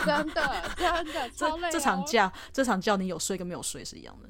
[0.06, 1.72] 真的，真的超累、哦。
[1.74, 4.30] 这场架，这场觉你有睡跟没有睡是一样的。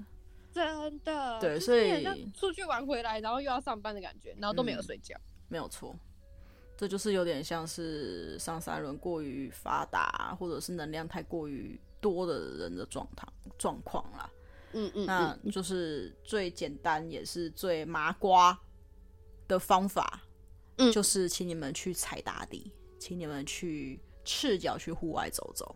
[0.54, 1.38] 真的。
[1.42, 5.14] 对，所以出去玩回来，然后又要上班的感觉，然后都没有睡觉。
[5.18, 5.94] 嗯、没有错，
[6.80, 14.32] 这就是有点像是上三轮过于发达，或者是能量太过于多的人的状态状况啦。
[14.72, 18.58] 嗯嗯，那就是最简单也是最麻瓜
[19.46, 20.22] 的方法。
[20.78, 25.76] 嗯，就是请你们去踩大地，请你们去赤脚去户外走走，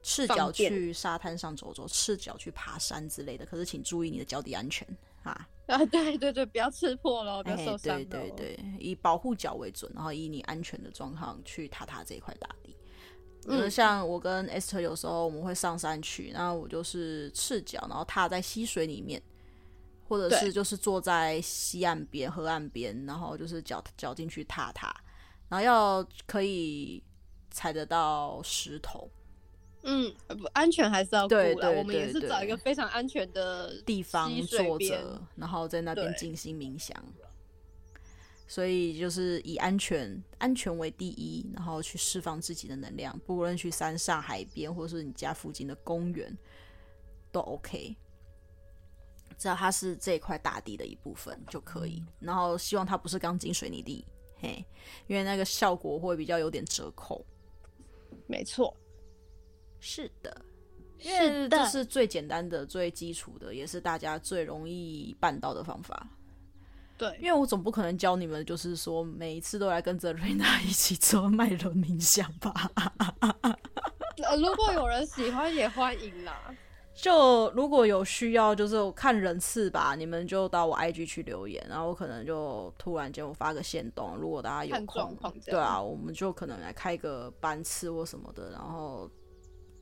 [0.00, 3.44] 赤脚去沙滩上走走，赤脚去爬山之类的。
[3.44, 4.86] 可是请注意你的脚底安全
[5.24, 5.48] 啊！
[5.66, 7.96] 啊，对对对，不要刺破了，不要受伤。
[8.04, 12.76] 对对对，以保护脚为准，然后以你安全的状况去踏踏这一块大地。
[13.46, 19.20] 嗯，像我跟 Esther 有时候我们会上山去，然后我就是赤脚，然后踏在溪水里面。
[20.06, 24.94] 或者是就是坐在溪岸边、河岸边，然后就是脚脚进去踏踏，
[25.48, 27.02] 然后要可以
[27.50, 29.10] 踩得到石头。
[29.84, 31.40] 嗯，不安全还是要顾啦。
[31.42, 36.96] 对对对对，我们也是找一个非常安全的地方坐着，然后在那边静心冥想。
[38.46, 46.36] 所以就是以安全安全为第一，然后去释放自己的能量，不论去山上、海边，或是你家附近的公园，
[47.32, 47.96] 都 OK。
[49.36, 54.04] 只要它是这块大地的一部分就可以，然后希望它不是钢筋水泥地，
[54.36, 54.64] 嘿，
[55.08, 57.24] 因为那个效果会比较有点折扣。
[58.26, 58.76] 没错，
[59.86, 60.34] 是的，
[60.98, 66.08] 因为这是最简单的、最基础的，也是大家最容易办到的方法。
[66.96, 72.54] 对，因为我总不可能教你们，就是说每一次都来跟着瑞娜一起做脉轮冥想吧。
[74.24, 76.54] 呃，如果有人喜欢，也欢迎啦。
[76.94, 89.10] 就如果有需要，就是看人次吧，你们就到我 IG 去留言，然后我可能就突然间我发个限动，如果大家有空，对啊，我们就可能来开个班次或什么的，然后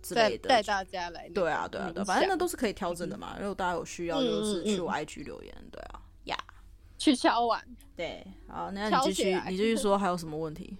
[0.03, 1.29] 之类的带大家来。
[1.31, 3.37] 对啊，对啊，对，反正那都是可以调整的嘛。
[3.39, 6.37] 如果大家有需要，就是去我 IG 留言，对啊，呀，
[6.99, 7.65] 去敲碗。
[7.97, 10.77] 对，好，那你继续，你继续 说还有什么问题？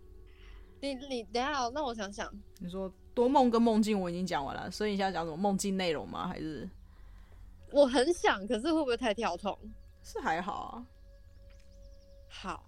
[0.80, 2.92] 你你等下，那我想想，你说。
[3.16, 6.28] 多梦跟梦境我已经讲完了，所以你现在讲什么梦境内容吗？
[6.28, 6.68] 还是
[7.72, 9.58] 我很想，可是会不会太跳痛？
[10.02, 10.86] 是还好啊。
[12.28, 12.62] 好，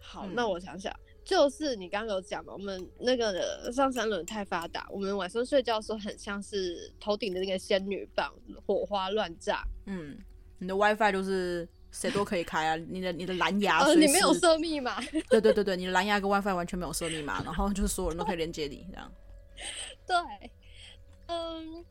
[0.00, 0.90] 好，嗯、那我想想，
[1.26, 8.32] 就是你刚刚有讲嘛，我们那个的上三轮太发达，我们晚上睡觉的时候很像是头顶的那个仙女棒，
[8.64, 9.64] 火花乱炸。
[9.86, 10.16] 嗯，
[10.58, 15.00] 你的 WiFi 就是谁都可以开啊，你的你的蓝牙，呃，你没有设密码？
[15.28, 19.12] 对对对对，你的蓝牙跟 WiFi 完全没有设密码，然后就是所有人都可以连接你这样。
[20.06, 20.16] 对，
[21.26, 21.84] 嗯，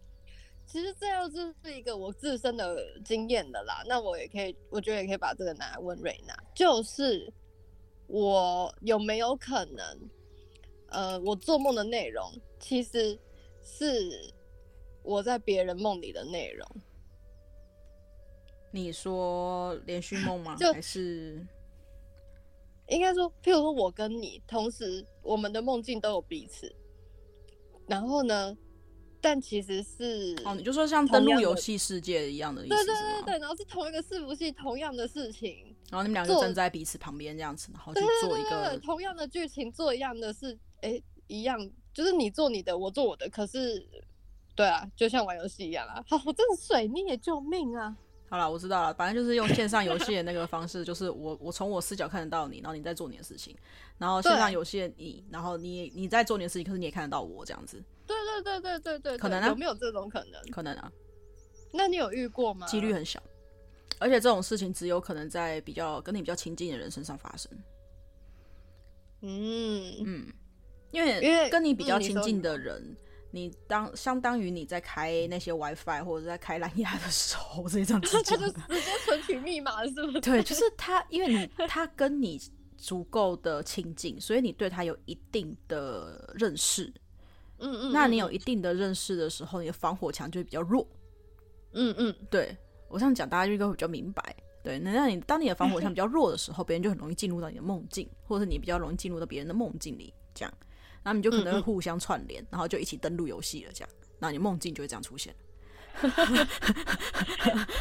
[0.65, 3.83] 其实这样就是一个我自身的经验的啦。
[3.85, 7.29] 那我也可以，我觉得也可以把这个拿来问瑞娜，就是
[8.07, 10.09] 我有没有可能，
[10.87, 13.19] 呃，我做梦的内容其实
[13.63, 14.33] 是
[15.03, 16.67] 我在别人梦里的内容。
[18.71, 20.55] 你说连续梦吗？
[20.59, 21.45] 就还是
[22.89, 26.73] 应该说，譬如说我跟你同时，我们的梦境都有彼此。
[27.87, 28.57] 然后呢？
[29.21, 41.57] 但其实是哦，你就说像登录游戏世界一样的意思，对对对对，然后是同一个伺服器，同样的事情，然后你们两个站在彼此旁边这样子，然后去做一个同样的剧情，做一样的事，哎，一样，
[41.93, 43.87] 就是你做你的，我做我的，可是，
[44.55, 46.03] 对啊，就像玩游戏一样啊！
[46.09, 47.95] 好，我真是水逆，救命啊！
[48.27, 53.55] 好了，我知道了，反正就是用线上游戏的那个方式，就是我 我从我视角看得到你，然后你在做你的事情，
[53.99, 57.81] 然后线上游戏的你，然后你你在做你的事情，可是你也看得到我这样子。
[58.07, 59.47] 对对对对对对，可能啊？
[59.49, 60.41] 有没有这种可能？
[60.51, 60.91] 可能啊。
[61.71, 62.65] 那你有遇过吗？
[62.67, 63.21] 几率很小，
[63.99, 67.51] 而且这种事情只有可能在比较跟你比较亲近的人身上发生。
[69.21, 70.33] 嗯嗯，
[70.91, 72.95] 因为因为跟你比较亲近的人。
[73.31, 80.21] 你当相当于你在开那些 WiFi 或者在开蓝牙的时候，这样子， 他就直接存取密码是不是？
[80.21, 82.41] 对，就是他，因为你他跟你
[82.77, 86.85] 足够的亲近，所以你对他有一定的认识。
[87.57, 90.87] 嗯，嗯嗯，那你有一定的认识的时候，你的防火墙就会比较弱。
[91.73, 92.55] 嗯嗯，对，
[92.87, 94.35] 我这样讲，大家就应该会比较明白。
[94.63, 100.53] 对，那让你当你的防火墙比较弱的时候，别人就很容易进入到你的梦境，或者是你比较容易进入到别人的梦境里，这样，
[101.03, 105.35] 然后你就可能会互相串联，然后就一起登录游戏了，这样，那你梦境就会这样出现。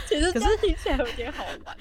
[0.06, 1.76] 其实这样听起来有点好玩，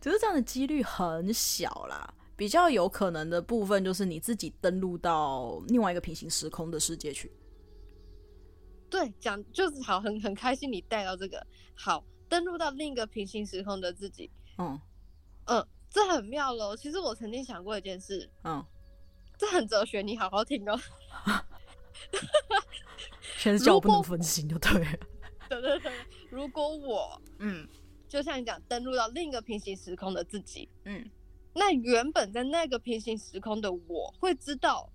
[0.00, 2.12] 只是这样的几率很小啦。
[2.34, 7.30] 比较有可能的部分就是你自己登录到另外一个平行时空的世界去。
[8.90, 14.30] 对，讲就是好，很很开心你带到这个好，登录到另一个平行时空的自己。
[14.58, 14.80] 嗯
[15.46, 16.76] 嗯，这很妙喽。
[16.76, 18.64] 其实我曾经想过一件事，嗯，
[19.38, 20.80] 这很哲学，你好好听哦。
[23.38, 24.98] 现在叫我不能分心就对了。
[25.48, 25.92] 对对对，
[26.30, 27.68] 如果我嗯，
[28.08, 31.08] 就像你讲，登录到另一个平行时空的自己，嗯，
[31.54, 34.90] 那原本在那个平行时空的我会知道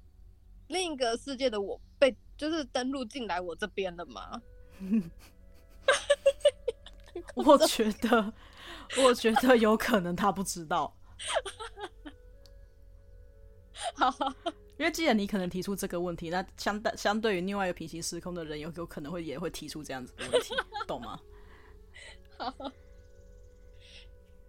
[0.67, 4.41] 另一个世界的我被就是登录进来我这边了吗？
[7.35, 8.33] 我觉得，
[9.03, 10.97] 我觉得有可能他不知道。
[13.95, 14.11] 好。
[14.77, 20.55] 因为既然你可能提出这个问题，那相对相对于另外一个平行时空的人，有有可能会也会提出这样子的问题，
[20.87, 21.19] 懂吗？
[22.39, 22.51] 好，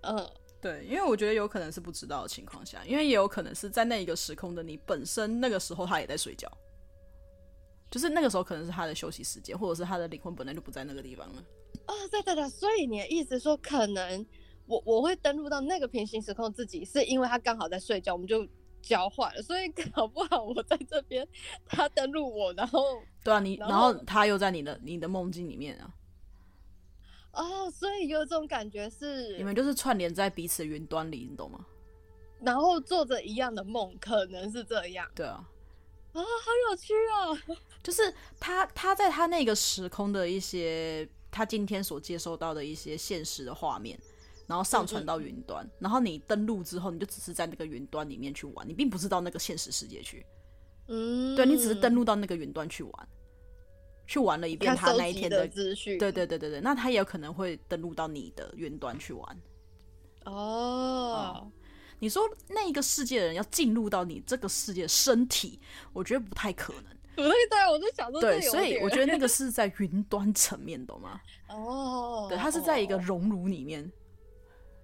[0.00, 6.50] 嗯，对，因为我觉得有可能是不知道的情况下，因为也有可能是在那一个时空的你本身那个时候他也在睡觉，
[7.92, 11.44] 就是那个时候可能是他的休息时间，或者是他的灵魂本来就不在那个地方了。
[11.86, 14.26] 哦，对对对，所以你的意思说，可能
[14.66, 18.44] 我我会登录到那个平行时空自己，是因为他刚好在睡觉，我们就。
[18.82, 21.24] 交换了，所以搞不好我在这边，
[21.68, 22.82] 他登录我，然后
[23.22, 25.94] 对啊，你然后，然后他又在你的你的梦境里面啊。
[27.30, 31.64] 哦，所以有这种感觉是你们就是串联在彼此云端里，你懂吗？
[32.40, 35.08] 然后做着一样的梦，可能是这样。
[35.14, 35.48] 对啊，
[36.12, 37.56] 啊，好有趣啊！
[37.82, 43.98] 就是他他在他那个时空的一些，他今天所接收到的一些现实的画面。
[44.44, 50.26] 然后上传到云端，嗯嗯，然后你登录之后，你就只是在那个云端里面去玩，你并不是到那个现实世界去。
[50.88, 53.08] 嗯，对，你只是登录到那个云端去玩，
[54.06, 55.96] 去玩了一遍他那一天的资讯。
[55.96, 59.42] 对对对对对，那他也有可能会登录到你的云端去玩。
[60.26, 61.52] 哦、嗯，
[62.02, 65.60] 你说那一个世界的人要进入到你这个世界身体，
[65.92, 66.82] 我觉得不太可能。
[67.14, 71.20] 不对，对，我就想说，对，所以我觉得那个是在云端层面，懂吗？
[71.48, 73.88] 哦，对，它是在一个熔炉里面。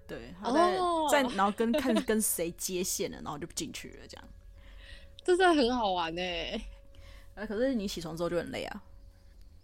[0.07, 1.11] 对，他在、oh.
[1.11, 4.25] 在，然后跟看跟谁接线了，然后就进去了，这样，
[5.21, 6.21] 这真的很好玩呢。
[6.21, 8.81] 哎，可是你起床之后就很累啊，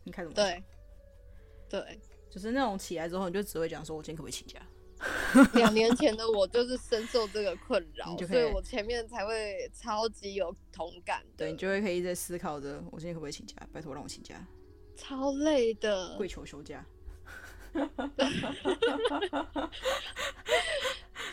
[0.04, 0.36] 你看什么？
[0.36, 0.62] 对，
[1.70, 2.00] 对，
[2.30, 4.60] 就是那种起来之后，你就只会讲说：“我今天可不可以请假？”
[5.56, 11.22] 两年前的我就是深受这个困扰，所以我前面才会超级有同感。
[11.36, 13.56] 对，你就会可以在思考着：“我今天可不可以请假？
[13.74, 14.36] 拜托让我请假。”
[14.96, 16.86] 超累的，跪求休假。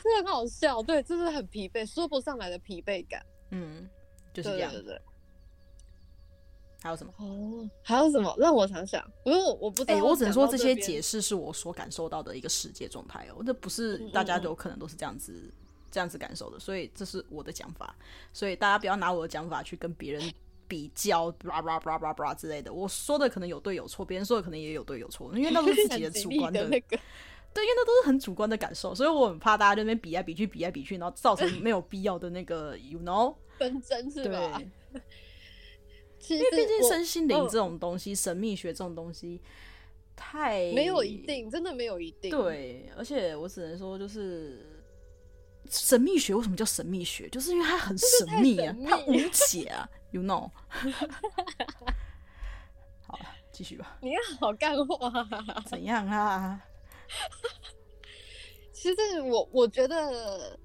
[0.03, 3.25] 这很好笑，对，这是很疲惫，说不上来的疲惫感。
[3.51, 3.89] 嗯，
[4.35, 4.73] 就是这样。
[4.73, 5.01] 对对对。
[6.83, 7.13] 还有什么？
[7.19, 8.35] 哦，还有什么？
[8.39, 9.03] 让我想想。
[9.25, 9.95] 不是，我不知道。
[9.95, 15.53] 哎、欸，我只能说这些解释是我所感受到的一个世界状态哦，这不是大家有可能都是这样子、嗯嗯、
[15.91, 17.95] 这样子感受的，所以这是我的讲法，
[18.33, 20.33] 所以大家不要拿我的讲法去跟别人。
[20.69, 26.97] 比较，blah blah blah blah blah 之类的，我说的可能有对有错，别人说的可能也有对有错，因为那都是自己的 主观的，的那个，
[27.53, 34.63] 对，因为那都是很主观的感受，所以我很怕大家这边比来比去，比来比去，然后造成没有必要的那个， you know，纷争是吧？
[36.29, 39.41] 对，因为毕竟身心灵这种东西，神秘学这种东西，
[40.15, 44.69] 太没有一定，真的没有一定，对，而且我只能说就是。
[45.71, 47.29] 神秘学为什么叫神秘学？
[47.29, 50.51] 就是因为它很神秘啊，它无解啊， you know。
[53.07, 53.97] 好了，继续吧。
[54.03, 54.11] 你
[54.41, 56.61] 好干话，怎样啊？
[58.73, 60.59] 其实我我觉得，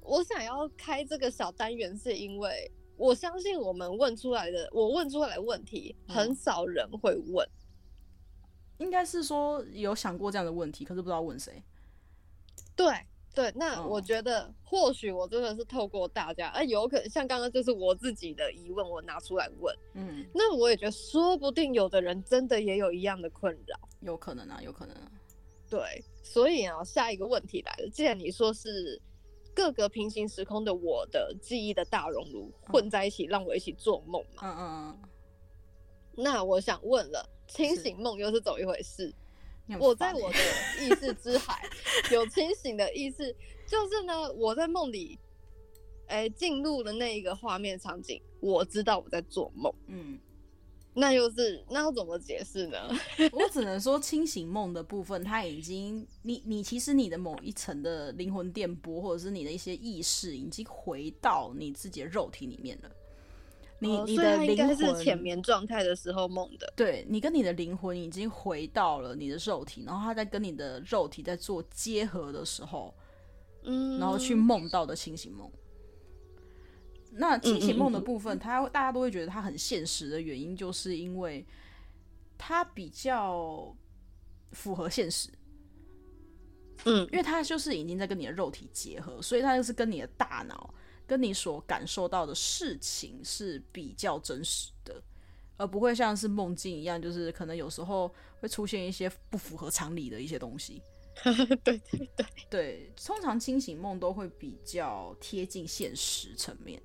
[0.00, 2.68] 我想要开这个小单元，是因为
[3.02, 7.48] 我相信我们问出来的，我问出来的问题，很少人会问。
[8.78, 11.62] 应该是说有想过这样的问题，可是不知道问谁。
[12.76, 12.86] 对。
[13.34, 25.10] 对，那我觉得或许我真的是透过大家，哎、哦，有可能像刚刚就是我自己的疑问，我拿出来问，嗯，那我也觉得说不定有的人真的也有一样的困扰，有可能啊，有可能啊。
[25.70, 29.00] 对，所以啊，下一个问题来了，既然你说是
[29.54, 35.08] 各个平行时空的我的记忆的大熔炉混在一起，让我一起做梦嘛，嗯嗯嗯，
[36.16, 39.12] 那我想问了，清醒梦又是怎么一回事？
[39.78, 40.38] 我在我的
[40.80, 41.62] 意识之海
[42.10, 43.34] 有清醒的意识，
[43.66, 45.18] 就是呢，我在梦里，
[46.08, 49.72] 哎，进入了那一个画面场景，我知道我在做梦。
[49.86, 50.18] 嗯，
[50.94, 52.78] 那又是那要怎么解释呢？
[53.32, 62.90] 我只能说，清醒梦的部分，它已经你你其实你的某一层的灵魂电波，或者是你的一些意识，已经回到你自己的肉体里面了。
[63.78, 72.94] 你、哦、你的灵魂是浅眠状态的时候梦的，对，你跟你的灵魂已经回到了你的肉体，然后他在跟你的肉体在做结合的时候，
[73.64, 75.50] 嗯，然后去梦到的清醒梦。
[77.12, 81.46] 那清醒梦的部分，他、嗯嗯嗯、大家都会觉得它很现实的原因，就是因为
[82.36, 83.74] 它比较
[84.52, 85.28] 符合现实。
[86.84, 90.74] 嗯，因为它就是已经在跟你的肉体结合，所以它就是跟你的大脑。
[91.04, 95.02] 跟你所感受到的事情是比较真实的，
[95.58, 98.10] 而不会像是梦境一样，就是可能有时候
[98.40, 100.80] 会出现一些不符合常理的一些东西。
[101.62, 106.80] 对对对对，通常清醒梦都会比较贴近现实层面。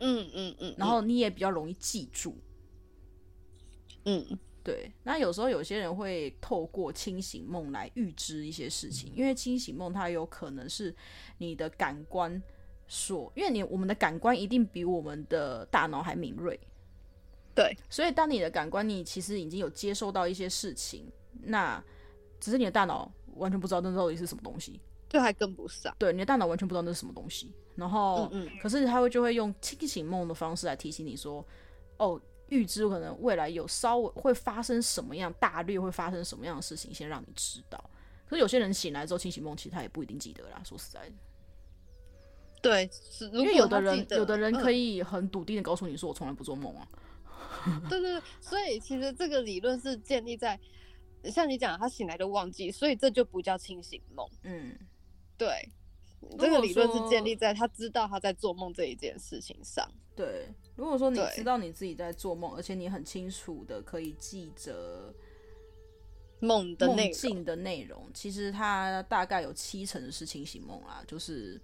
[0.00, 2.36] 嗯嗯嗯，然后你也比较容易记住。
[4.04, 4.92] 嗯，对。
[5.02, 10.94] 那有时候有些人会透过清醒梦来预知一些事情，因为清醒梦它有可能是
[11.38, 12.42] 你的感官。
[12.88, 16.56] 所，因为你我们的感官一定比我们的大脑还敏锐，
[17.52, 21.10] 对，所以当你的感官你其实已经有接收到一些事情，
[21.42, 21.82] 那
[22.38, 24.80] 只是你的大脑完全不知道那到底是什么东西，
[25.16, 31.42] 就还跟不上，对，你的大脑完全不知道那是什么东西，然后，嗯嗯，可是他会就会用清醒梦的方式来提醒你说，
[31.96, 37.82] 哦，预知可能未来有稍微会发生什么样大略会发生什么样的事情，先让你知道。
[38.28, 41.14] 可是有些人醒来之后清醒梦，其实他也不一定记得啦，说实在的。
[42.60, 42.90] 对，
[43.32, 46.86] 因为有的人，有的人可以很笃定的告诉你说，我从来不做梦啊。
[47.88, 50.58] 对对对，所以其实这个理论是建立在，
[51.24, 54.28] 像你讲，他醒来都忘记，所以这就不叫清醒梦。
[54.42, 54.76] 嗯，
[55.36, 55.68] 对，
[56.38, 59.88] 这个理论是建立在他知道他在做梦这一件事情上。
[60.14, 65.14] 对，如果说你知道你自己在做梦，而且你很清楚的可以记着
[66.40, 71.60] 梦的梦境的内容，其实它大概有七成是清醒梦啦，就是。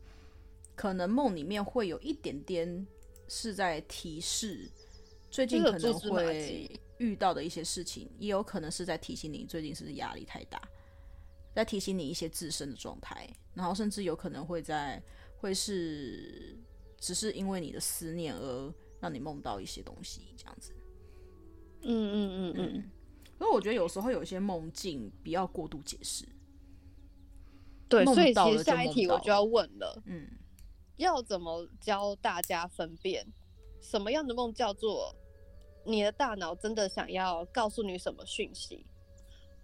[0.75, 2.87] 可能梦里面会有一点点
[3.29, 4.66] 是在提示
[5.31, 10.61] 最近可能会遇到的一些事情，也有可能是在提醒你最近是不是压力太大，
[11.55, 15.03] 在提醒你一些自身的状态，然后甚至有可能会在
[15.38, 16.59] 会是
[16.98, 20.72] 只是因为你的思念而让你梦到一些东西这样子。
[21.82, 22.90] 嗯嗯嗯嗯。
[23.38, 26.24] 所以我觉得有时候有一些梦境不要过度解释。
[27.88, 30.03] 对，所以其实下一题我就要问了。
[30.07, 30.28] 嗯。
[30.96, 33.26] 要怎么教大家分辨
[33.80, 35.12] 什么样的梦叫做
[35.84, 38.86] 你的大脑真的想要告诉你什么讯息，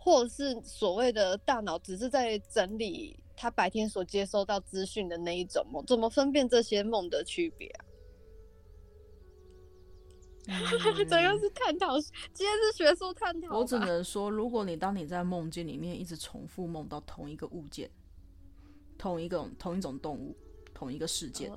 [0.09, 5.85] 或者是所谓的大脑只是在整理他白天所接收到资讯的那一种梦？
[5.85, 7.85] 怎么分辨这些梦的区别啊？
[11.07, 12.01] 怎样是探讨？
[12.33, 13.59] 今天是学术探讨。
[13.59, 17.91] 我只能说，如果你当你在梦境里面一直重复梦到同一个物件、
[18.97, 20.35] 同一个同一种动物。
[20.75, 21.51] 同一个事件，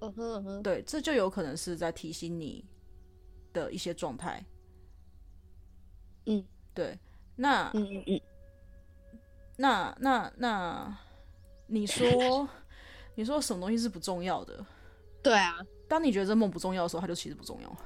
[0.00, 2.64] 嗯哼嗯哼，对，这就有可能是在提醒你
[3.52, 4.44] 的一些状态。
[6.24, 6.44] 嗯，
[6.74, 6.98] 对，
[7.36, 8.20] 那，嗯嗯嗯，
[9.56, 10.98] 那那那，
[11.66, 12.48] 你说，
[13.14, 14.64] 你说什么东西是不重要的？
[15.22, 17.76] 对啊，当你觉得这梦不重要的时候，它就其实不重要。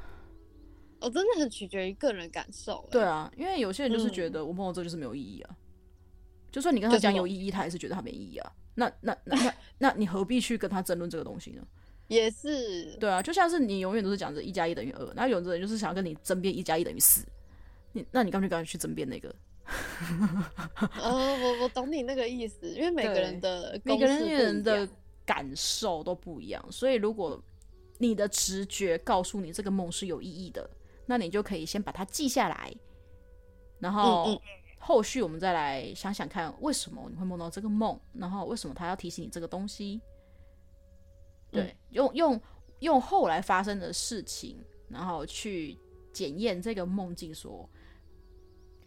[1.01, 2.87] 我真的很取决于个人感受。
[2.91, 5.57] 对啊，因为有些人就是觉得我梦到这就是没有意义啊，
[6.53, 8.53] 就算你跟他讲有意义，他还是觉得他没意义啊。
[8.75, 11.63] 那那那那， 那你何必去跟他争论这个东西呢？
[12.09, 17.25] 也是，对啊，就像是你永远都是讲着一加一等于二，那有的人就是想要跟你争辩一加一等于四，
[17.93, 19.35] 你那你干脆干脆去争辩那个。
[21.01, 24.89] 呃， 我我懂你那个意思，因为每个人的每个人的
[25.25, 27.43] 感受都不一样，所以如果
[27.99, 30.69] 你的直觉告诉你这个梦是有意义的，
[31.07, 32.75] 那你就可以先把它记下来，
[33.79, 34.25] 然后。
[34.27, 34.41] 嗯嗯
[34.83, 38.01] 后续我们再来想想看，为什么你会梦到这个梦？
[38.15, 40.01] 然后为什么他要提醒你这个东西？
[41.51, 42.41] 对，嗯、用用
[42.79, 44.57] 用后来发生的事情，
[44.89, 45.77] 然后去
[46.15, 47.69] 检验这个梦境所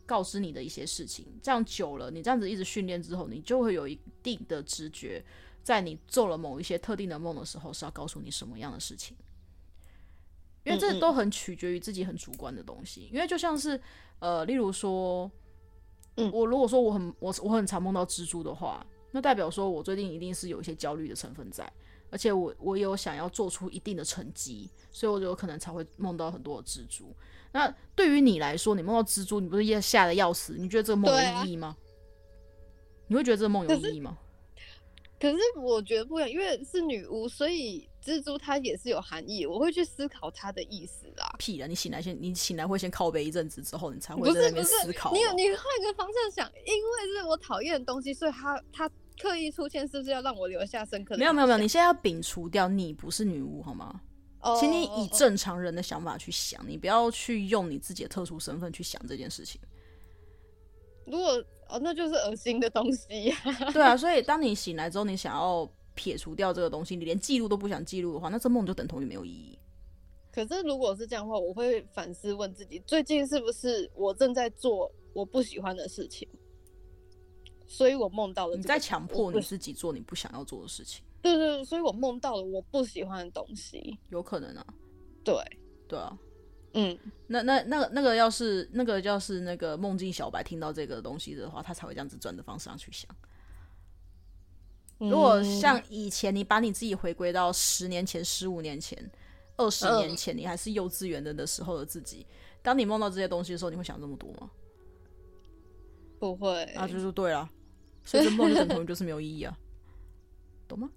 [0.06, 1.26] 告知你的一些事情。
[1.42, 5.24] 这样久了，你这样子一直训练之后，你就会有一定的直觉，
[5.64, 9.16] 在你做了某一些特定的梦的时候，是要告诉你什么样的事情。
[10.64, 13.10] 因为这都很取决于自己很主观的东西。
[13.12, 13.80] 因为就像是
[14.20, 15.32] 呃，例如说。
[16.16, 21.68] 嗯，我如果说我很我我很常梦到蜘蛛的话，那代表说我最近一定是有一些焦虑的成分在，
[22.12, 27.16] 而且我我有想要做出一定的成绩，所以我就有可能才会梦到很多的蜘蛛。
[27.54, 30.56] 那对于你来说，你梦到蜘蛛，你不是也吓得要死？
[30.58, 31.68] 你觉得这个梦有意义吗？
[31.68, 31.78] 啊、
[33.08, 34.18] 你会觉得这个梦有意义吗？
[35.20, 41.34] 可是我觉得不一样，因为是女巫，所以蜘蛛它也是有含义，我会去思考它的意思啦。
[41.38, 41.66] 屁啦！
[41.66, 45.14] 你醒来先，你醒来会先靠背一阵子之后，你才会在那边思考。
[45.14, 48.90] 你有你换一个方向想，因为是我讨厌的东西，所以它它
[49.22, 51.20] 刻意出现，是不是要让我留下深刻的？
[51.20, 54.02] 没有没有没有，你现在要摒除掉你不是女巫好吗？
[54.44, 59.60] 哦，请你以正常人的想法去想，你不要去用你自己的特殊身份去想这件事情。
[61.06, 61.32] 如果
[61.68, 63.38] 哦，那就是恶心的东西呀。
[63.74, 69.58] 对啊，所以当你醒来之后，你想要撇除掉这个东西，你连记录都不想记录的话，那这梦就等同于没有意义。
[70.32, 76.28] 可是如果是这样的话，我会反思问自己，最近是不是我正在做我不喜欢的事情？
[77.66, 81.04] 所以我梦到了你在强迫你自己做你不想要做的事情。
[81.24, 83.98] 对对对，所以我梦到了我不喜欢的东西。
[84.10, 84.66] 有可能啊。
[85.24, 85.36] 对
[85.88, 86.16] 对啊。
[86.74, 93.10] 嗯，那那那个那个要是那个要是那个梦境小白听到这个东西的话，他才会这样子转的方式上去想。
[94.98, 99.12] 如果像以前，你把你自己回归到十年前、十五年前、
[99.56, 102.26] 二十年前，你还是幼稚园的的时候的自己，
[102.62, 104.50] 当你梦到这些东西的时候，你会想这么多吗？
[106.20, 106.70] 不会。
[106.76, 107.50] 那就是对了，
[108.04, 109.56] 所以这梦就等同于就是没有意义啊，
[110.68, 110.90] 懂吗？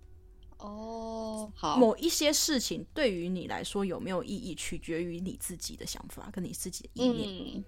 [0.59, 1.76] 哦，好。
[1.76, 7.59] 某一些事情对于你来说有没有意义，取决于你自己的想法跟你自己的意念。
[7.59, 7.64] 嗯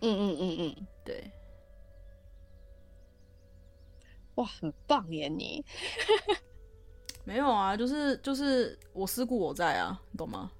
[0.00, 1.30] 嗯嗯嗯嗯，对。
[4.34, 5.64] 哇，很棒耶你！
[7.24, 10.52] 没有啊，就是就是我思故我在啊，你懂吗？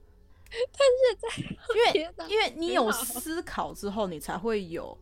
[0.49, 1.57] 但是在，
[1.95, 4.97] 因为因为你有思考之后，你才会有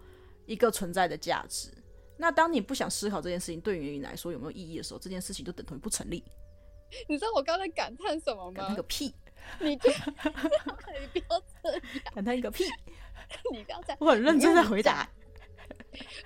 [0.47, 1.71] 一个存在的价值。
[2.17, 6.25] 那当你不想思考这件事情对于你来说有没有意义的时候，这件事情就等同于不成立。
[7.09, 8.57] 你知道我刚才感叹什么吗？
[8.57, 9.15] 感叹个屁！
[9.61, 9.95] 你不要
[11.63, 11.83] 这样！
[12.15, 12.65] 感叹个屁！
[13.53, 13.99] 你不要这样！
[14.01, 15.09] 我很认真的回答。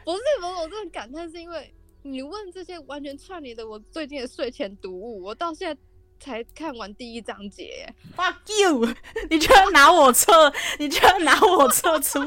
[0.04, 5.80] 不是不是，我这个感叹是因为你问这些完全串联的我最近的睡前读物，我到现在
[6.20, 7.92] 才看完第一章节。
[8.16, 8.94] Fuck you！
[9.28, 12.20] 你居然拿我测，你居然拿我测出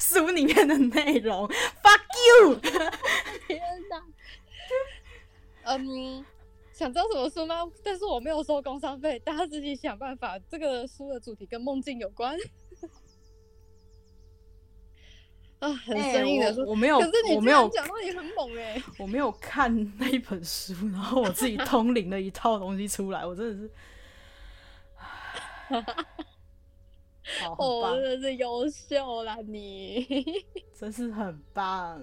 [0.00, 1.46] 书里面的内容。
[1.48, 2.00] Fuck
[2.44, 2.56] you！
[3.46, 3.60] 天
[3.90, 4.02] 哪！
[5.64, 6.24] 嗯。
[6.78, 7.68] 想知道什么书吗？
[7.82, 10.38] 但是我没有收工商费，大家自己想办法。
[10.48, 12.38] 这个书的主题跟梦境有关。
[15.58, 23.72] 啊，很生硬的书，欸，我，没有，可是你没有讲到你很猛哎，欸， 我没有看那一本书，然后我自己通灵了一套东西出来，我真的是，
[27.42, 30.06] 好， 哦，真的是优秀啦你，
[30.78, 32.00] 真是很棒，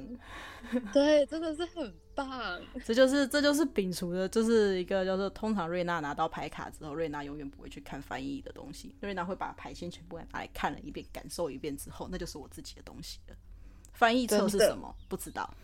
[0.92, 1.96] 对，真的是很。
[2.16, 13.36] 棒，这就是这就是摒除的，就是一个叫做通常瑞娜拿到牌卡之后，瑞娜永远不会去看翻译的东西，瑞娜会把牌先全部拿来看了一遍，感受一遍之后，那就是我自己的东西了。
[13.93, 14.93] 翻译册是什么？
[15.07, 15.53] 不知道。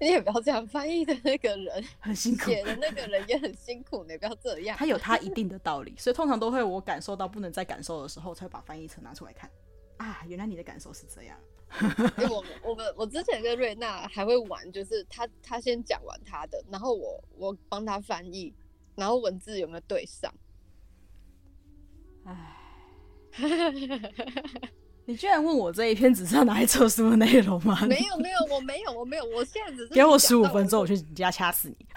[0.00, 4.76] 你也不要这样，翻译的那个人 很辛苦，写的那个人也很辛苦，你不要这样。
[4.76, 9.50] 他有他一定的道理，所以通常都会我感受到不能再感受的时候，才会把翻译册拿出来看。
[9.96, 11.36] 啊，原来你的感受是这样。
[12.18, 18.54] 因为我们我们我之前跟瑞娜还会玩，就是他他先讲完他的，然后我我帮他翻译，
[18.96, 20.32] 然后文字有没有对上？
[22.24, 22.56] 哎，
[25.04, 27.80] 你居然问我这一篇只是要拿来测书的内容吗？
[27.86, 31.76] 没有没有，我没有我没有，我现在只是给我十五分钟，我去你家掐死你！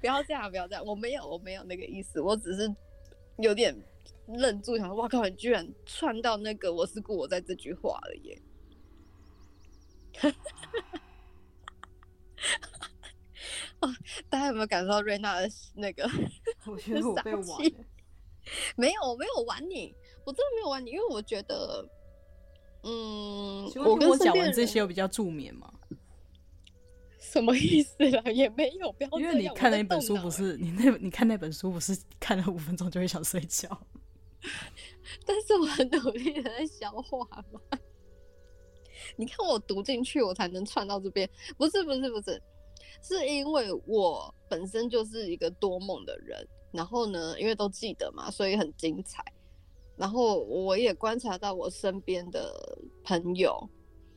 [0.00, 2.72] 不要这样，不要这样，我没有我没有那个意思，我只是
[3.38, 3.76] 有点。
[4.26, 5.22] 愣住，想说：“哇靠！
[5.24, 8.42] 你居然串到那个‘我是故我在’这句话了耶！”
[13.80, 13.88] 啊，
[14.28, 16.08] 大家有没有感受到瑞娜的那个？
[16.66, 17.44] 我觉得我 被玩。
[18.76, 19.94] 没有，我没有玩你，
[20.24, 21.88] 我真的没有玩你，因为我觉得，
[22.82, 25.72] 嗯，我跟我讲完这些，我比较助眠嘛。
[27.18, 28.22] 什么意思啊？
[28.30, 29.10] 也没有，不要。
[29.18, 33.68] 因为你看那本书不是你那，你看那本书不是看了五分钟就会想睡觉。
[35.26, 37.60] 但是我很努力的在消化嘛，
[39.16, 41.28] 你看我读进去，我才能串到这边。
[41.56, 42.42] 不是不是不是，
[43.02, 49.24] 是因为我本身就是一个多梦的人，然后呢，因为都记得嘛，所以很精彩。
[49.96, 53.68] 然后我也观察到我身边的朋友，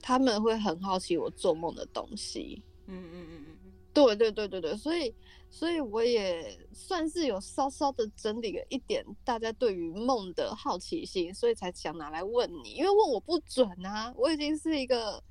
[0.02, 2.64] 他们会很好奇我做梦的东西。
[2.88, 3.55] 嗯嗯嗯嗯，
[3.96, 5.16] 对对对对对，所以。
[5.48, 12.72] 所以我也算是有稍稍的整理了一点大家对于梦的好奇心，所以才想拿来问你。
[12.72, 15.24] 因为问我不准啊，我已经是一个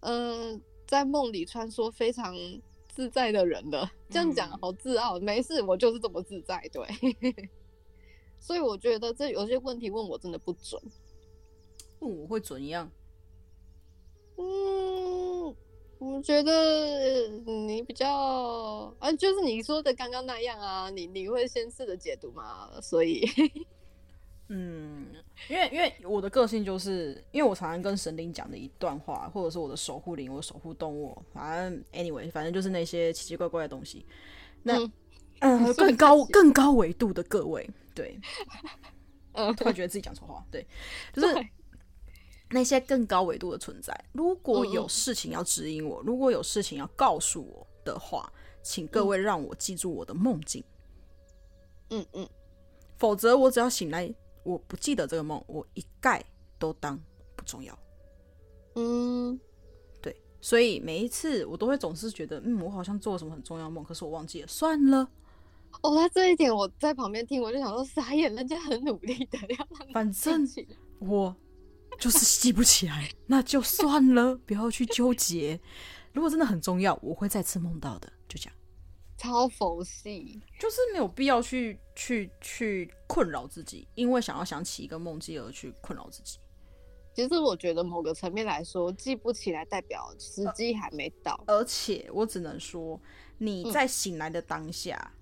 [0.00, 2.34] 嗯、呃，在梦里穿梭非常
[2.88, 3.90] 自在的人了。
[4.08, 6.66] 这样讲好自傲，没事，我就是这么自在。
[6.72, 6.86] 对，
[8.40, 10.80] 所以我觉得这有些问题问我真的不准，
[11.98, 12.90] 问我会准一样。
[14.36, 15.27] 嗯，
[15.98, 18.08] 我觉得你比较
[19.00, 23.28] 啊，就是你说的刚刚那样啊，你你会先试着解读嘛，所以，
[24.48, 25.08] 嗯，
[25.48, 34.06] 因为因为我的个性就是，因为我常常跟神灵讲的一段话，或者是我的守护灵、我的守护动物，反正 anyway，反正就是那些奇奇怪怪的东西。
[34.62, 34.78] 那
[35.40, 38.16] 嗯、呃，更高更高维度的各位，对，
[39.34, 40.64] 嗯，突然觉得自己讲错话，对，
[41.12, 41.34] 就是。
[42.50, 48.32] 那些更高维度的存在，如果有事情要指引我，嗯、如果有事情要告诉我的话，
[48.62, 50.64] 请各位让我记住我的梦境。
[51.90, 52.28] 嗯嗯，
[52.96, 54.10] 否则我只要醒来，
[54.44, 56.24] 我不记得这个梦，我一概
[56.58, 56.98] 都当
[57.36, 57.78] 不重要。
[58.76, 59.38] 嗯，
[60.00, 65.06] 对，所以每一次我都会总是觉得，嗯，我好像做了什么很重要梦，可是我忘记了，算了。
[65.82, 69.38] 哦，那这一点我在旁边听，我就想说傻眼，人家很努力的
[69.92, 70.48] 反正
[70.98, 71.36] 我。
[71.98, 75.60] 就是记不起来，那就算了， 不要去纠结。
[76.12, 78.54] 如果真的很重要，我会再次梦到的，就这样。
[79.16, 86.38] 超佛系，就是没有必要去去去困扰自己，因为想要想起一个梦境而去困扰自己。
[87.14, 91.42] 其实我觉得某个层面来说，记不起来代表时机还没到。
[91.48, 93.00] 而且我只能说，
[93.38, 95.18] 你在醒来的当下，嗯、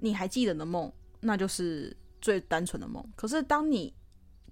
[0.00, 3.04] 你还记得的梦，那就是最单纯的梦。
[3.14, 3.94] 可是当你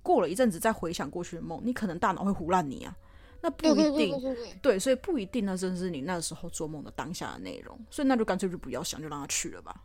[0.09, 2.97] 过了一阵子再回想过去的梦，你可能大脑会胡乱你啊，
[3.43, 4.19] 那不一定，
[4.63, 9.85] 对，所以不一定那正是你那时候做梦的当下的内容，所以那就干脆就不要想，就让他去了吧。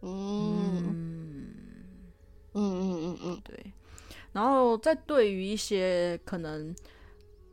[0.00, 1.46] 嗯
[2.54, 3.72] 嗯嗯嗯嗯，对。
[4.32, 6.74] 然后在对于一些可能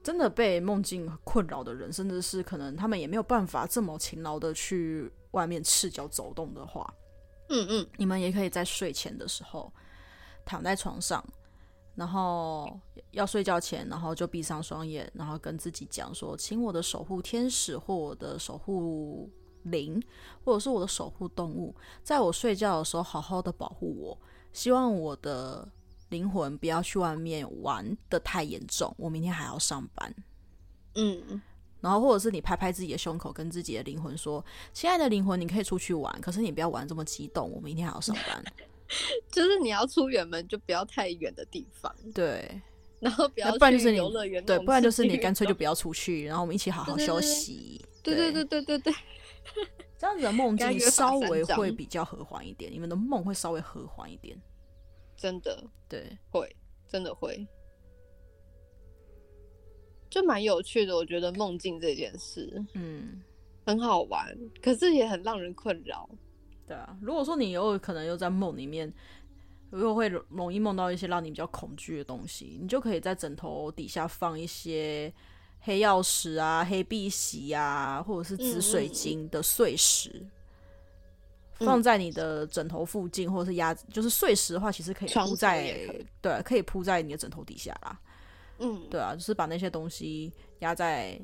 [0.01, 6.91] 真的被梦境困扰的人，甚至是可能他们也没有办法这么勤劳的去外面赤脚走动的话，
[7.49, 9.71] 嗯嗯，你们也可以在睡前的时候。
[10.49, 11.23] 躺在床上，
[11.93, 12.79] 然后
[13.11, 19.29] 要睡觉前，然后就闭上双眼，然后跟自己讲说：“请我的守护天使或我的守护
[19.65, 20.01] 灵，
[20.43, 24.17] 或者是我的守护动物，在我睡觉的时候好好的保护我。
[24.51, 25.71] 希望我的
[26.09, 30.11] 灵魂不要去外面玩的太严重，我明天还要上班。”
[30.95, 31.39] 嗯，
[31.79, 34.43] 然后或者是你拍拍自己的胸口，跟自己的灵魂说
[34.73, 38.43] ：“亲爱的灵魂，你可以出去玩，可是你不要玩这么激动，我明天还要上班。”
[39.31, 41.93] 就是你要出远门，就不要太远的地方。
[42.13, 42.61] 对，
[42.99, 44.43] 然后不要不然就是游乐园。
[44.43, 47.85] 对，不然就是你干脆就不要出去，然后我们一起好好休息。
[48.01, 48.93] 对对对对对对，
[49.97, 54.39] 这样子的梦境稍微会比较和缓一点，你们的梦会稍微和缓一点。
[55.15, 56.55] 真的，对，会
[56.87, 57.45] 真的会，
[60.09, 60.95] 就蛮有趣的。
[60.95, 63.21] 我觉得梦境这件事，嗯，
[63.65, 66.09] 很好玩，可是也很让人困扰。
[66.69, 68.93] 对啊，如果说你有可能又在梦里面，
[69.71, 75.11] 又会容易梦到一些让你比较恐惧的东西，你就可以在枕头底下放一些
[75.61, 80.23] 黑曜石啊、黑碧玺啊，或者是紫水晶的碎石，
[81.57, 85.75] 嗯、放在你的枕头附近，或者是压，就是碎石的话，其实可以铺在，
[86.21, 87.99] 对，可以铺在你的枕头底下啦。
[88.59, 91.19] 嗯，对啊，就是把那些东西压在。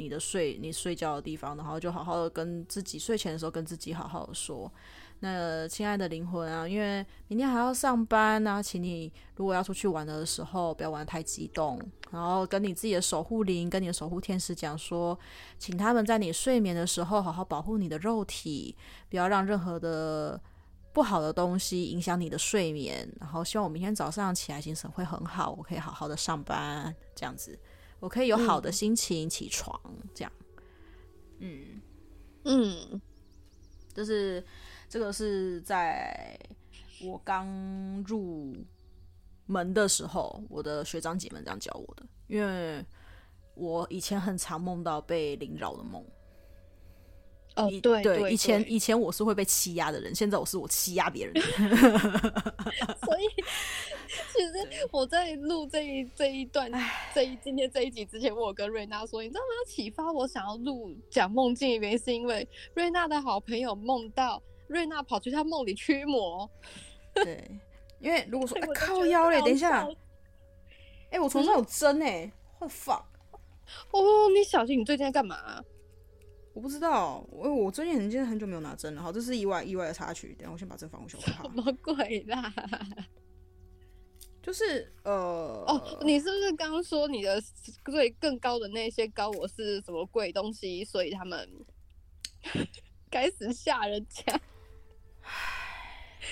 [0.00, 4.72] 你的睡，你睡觉的地方，然后就好好的跟自己睡前的时候跟自己好好的说，
[5.18, 11.78] 那亲爱的灵魂啊，因为明天还要上班啊，请你如果要出去玩的时候，不要玩得太激动，
[12.10, 15.18] 然后跟你自己的守护灵，跟你的守护天使讲说，
[15.58, 18.74] 请他们在你睡眠的时候好好保护你的肉体，
[19.10, 20.40] 不要让任何的
[20.94, 27.58] 不好的东西影响你的睡眠，然后希望我明天早上起来精神会很好，我可以好好的上班，这样子。
[28.00, 30.32] 我可以有好的心情起床，嗯、这样，
[31.38, 31.80] 嗯
[32.44, 33.00] 嗯，
[33.94, 34.44] 就是
[34.88, 36.38] 这个是在
[37.02, 37.46] 我刚
[38.06, 38.56] 入
[39.46, 42.84] 门的时候，我的学长姐们这样教我的，因为
[43.54, 46.04] 我以前很常梦到被凌扰的梦。
[47.56, 51.34] 哦，对对，以前以前我是会被欺压的人，现在我是我欺压别人。
[53.02, 53.26] 所以，
[54.32, 56.70] 其实我在录这一这一段，
[57.12, 59.46] 这一今天这一集之前，我有跟瑞娜说，你知道吗？
[59.68, 66.48] 启发我想要录讲梦境的原因，是因为瑞娜的好朋友梦到瑞娜跑去她梦里驱魔。
[67.12, 67.50] 对，
[67.98, 69.84] 因为如果说、 欸、靠腰嘞，等一下，
[71.10, 72.30] 哎、欸，我床上有针哎，
[72.60, 72.96] 我放。
[73.90, 75.62] 哦，你小心，你最近在干嘛？
[76.60, 79.00] 我不知道，我我最近很近很久没有拿针了。
[79.00, 80.34] 好，这是意外意外的插曲。
[80.38, 81.16] 等下我先把针放回去。
[81.18, 82.52] 什么鬼啦？
[84.44, 87.40] 就是呃哦，你是不是刚刚说你的
[87.86, 90.84] 最更高的那些高我是什么鬼东西？
[90.84, 91.48] 所以他们
[93.10, 94.38] 开始吓人家。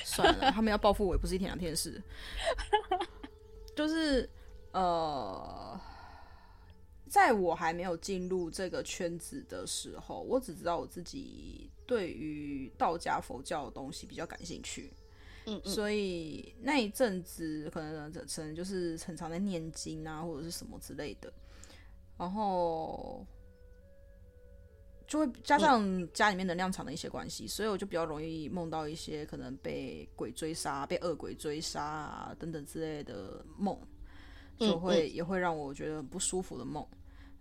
[0.04, 2.02] 算了，他们要报复我也不是一天两天的事。
[3.74, 4.28] 就是
[4.72, 5.80] 呃。
[7.08, 14.92] 在我还没有进入这个圈子的时候，我只知道我自己对于道家佛教的东西比较感兴趣。
[15.46, 21.32] 嗯，嗯，所以那一阵子可能可能就是很常在念经啊，或者是什么之类的，
[22.18, 23.26] 然后
[25.06, 33.74] 就会加上家里面能量场的一些关系，所以我就比较容易梦到一些可能被鬼追杀、被恶鬼追杀啊等等之类的梦，
[34.58, 36.86] 就会也会让我觉得很不舒服的梦。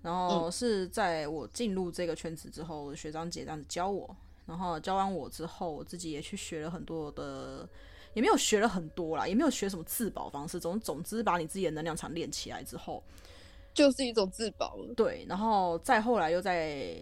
[0.02, 7.68] 然后是在我进入这个圈子之后，学长姐这样子教我，然后教完我之后，我自己也去学了很多的。
[8.14, 10.60] 也没有学了很多啦，也没有学什么自保方式。
[10.60, 13.04] 总总之，把你自己的能量场练起来之后，
[13.76, 14.92] 就是一种自保了。
[14.96, 17.00] 对，然后再后来又在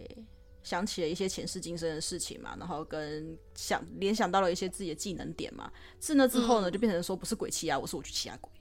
[0.62, 5.72] 想起了一些前世今生的事情嘛，然后跟想联想到了一些自己的技能点嘛。
[5.98, 8.52] 自那之后呢，嗯、就变成说不是鬼欺压我，是我去欺压鬼。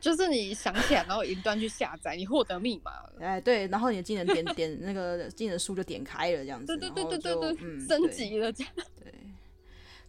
[0.00, 2.90] 就是你想起来，然后云端去下载，你获得密码。
[3.20, 6.66] 哎，对，然后你的技能点点那个技能书就点开了，这样子。
[6.66, 8.72] 对对对对对对，嗯，升级了这样。
[9.02, 9.12] 对。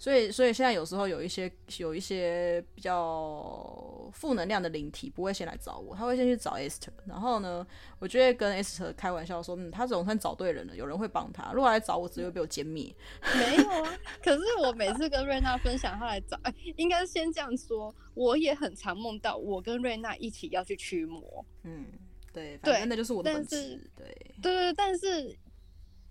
[0.02, 6.90] 所以，所以现在有时候有一些有一些比较负能量的灵体不会先来找我，他会先去找 Esther。
[7.06, 7.64] 然后呢，
[8.00, 11.54] 我就会跟 Esther 开玩笑说：“嗯，他总算找对人了，有人会帮他。
[11.54, 12.92] 如果来找我，只会被我歼灭。”
[13.38, 17.94] 没有啊，可是我每次跟瑞娜分享他来找，哎， 应该先这样说。
[18.16, 21.46] 我也很常梦到我跟瑞娜一起要去驱魔。
[21.62, 21.86] 嗯，
[22.34, 23.80] 对，反正那就是我的本事。
[23.96, 24.08] 对，
[24.42, 25.38] 对对，但是。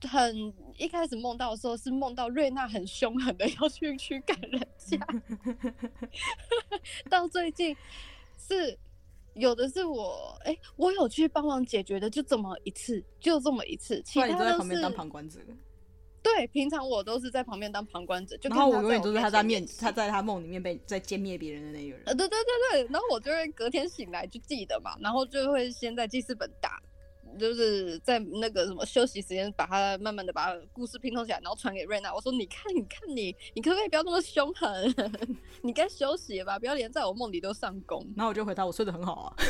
[0.08, 4.98] 很一开始梦到的时候是梦到瑞娜很凶狠的要去驱赶人家，
[7.10, 7.76] 到最近
[8.36, 8.78] 是
[9.34, 15.40] 有的是我哎、欸，我有去帮忙解决的，就这么一次，就这么一次，其他都是在旁边当旁观者。
[16.22, 22.02] 对，平常我都是在旁边当旁观者，就然后我永远都是他在面，他在他梦里面被在歼灭别人的那个人。
[22.04, 26.78] 呃，对对对对，然后我就会隔天醒来就记得嘛，然后就会先在记事本打。
[27.38, 32.14] 就是在那个什么休息时间，把它慢慢的把故事拼凑起来，然后传给瑞娜。
[32.14, 34.94] 我说：“你看，你看你，你可不可以不要那么凶狠？
[35.62, 39.34] 你该休息吧，不要连在我梦里都上工。”然后我就回答：“我睡得很好啊。”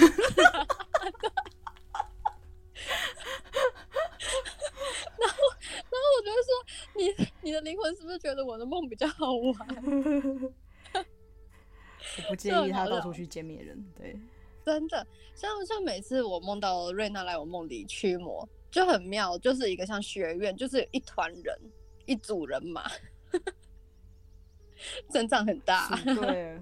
[5.20, 5.36] 然后，
[5.74, 6.50] 然后我就会说
[6.96, 9.56] ：“你，你的灵魂是不是觉得我的梦比较好玩？”
[12.16, 14.18] 我不建议他到处去歼灭人，对。
[14.70, 15.04] 真的，
[15.34, 21.58] 像像每次我梦到瑞娜来我梦里驱魔，就很妙，就是一个像学院，就是一团人，
[22.06, 22.88] 一组人马，
[25.10, 26.56] 阵仗很大，对，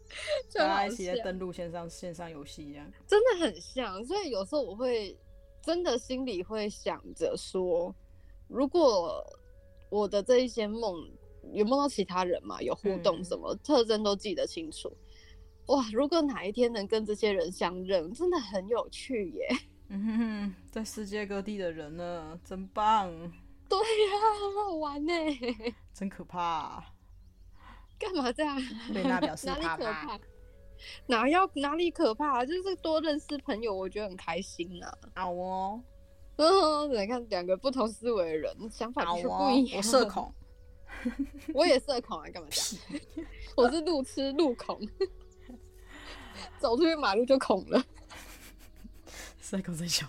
[0.54, 4.02] 大家一起在登录线上线上游戏一样，真的很像。
[4.06, 5.14] 所以有时候我会
[5.60, 7.94] 真的心里会想着说，
[8.48, 9.22] 如果
[9.90, 11.06] 我的这一些梦
[11.52, 14.90] 有梦到其他人嘛，有互动，什么、嗯、特征都记得清楚。
[15.66, 15.84] 哇！
[15.92, 19.48] 如果哪一天能跟这些人相认，真的很有趣耶。
[19.88, 23.10] 嗯哼哼，在世界各地的人呢，真棒。
[23.68, 25.12] 对呀、啊，很好玩呢。
[25.92, 26.84] 真可怕、啊。
[27.98, 28.60] 干嘛这样？
[28.92, 29.60] 瑞娜表示怕怕。
[29.60, 30.20] 哪里可怕？
[31.06, 32.44] 哪要哪里可怕？
[32.44, 34.98] 就是多认识朋友，我觉得很开心啊。
[35.14, 35.82] 好哦。
[36.36, 39.76] 嗯，你看两个不同思维的人，想法就是不一样。
[39.76, 40.32] 我社恐。
[41.54, 43.28] 我也社恐啊，干嘛这样？
[43.56, 44.80] 我是路痴路恐。
[46.58, 47.84] 走出去马路就恐了，
[49.40, 50.06] 塞口在笑。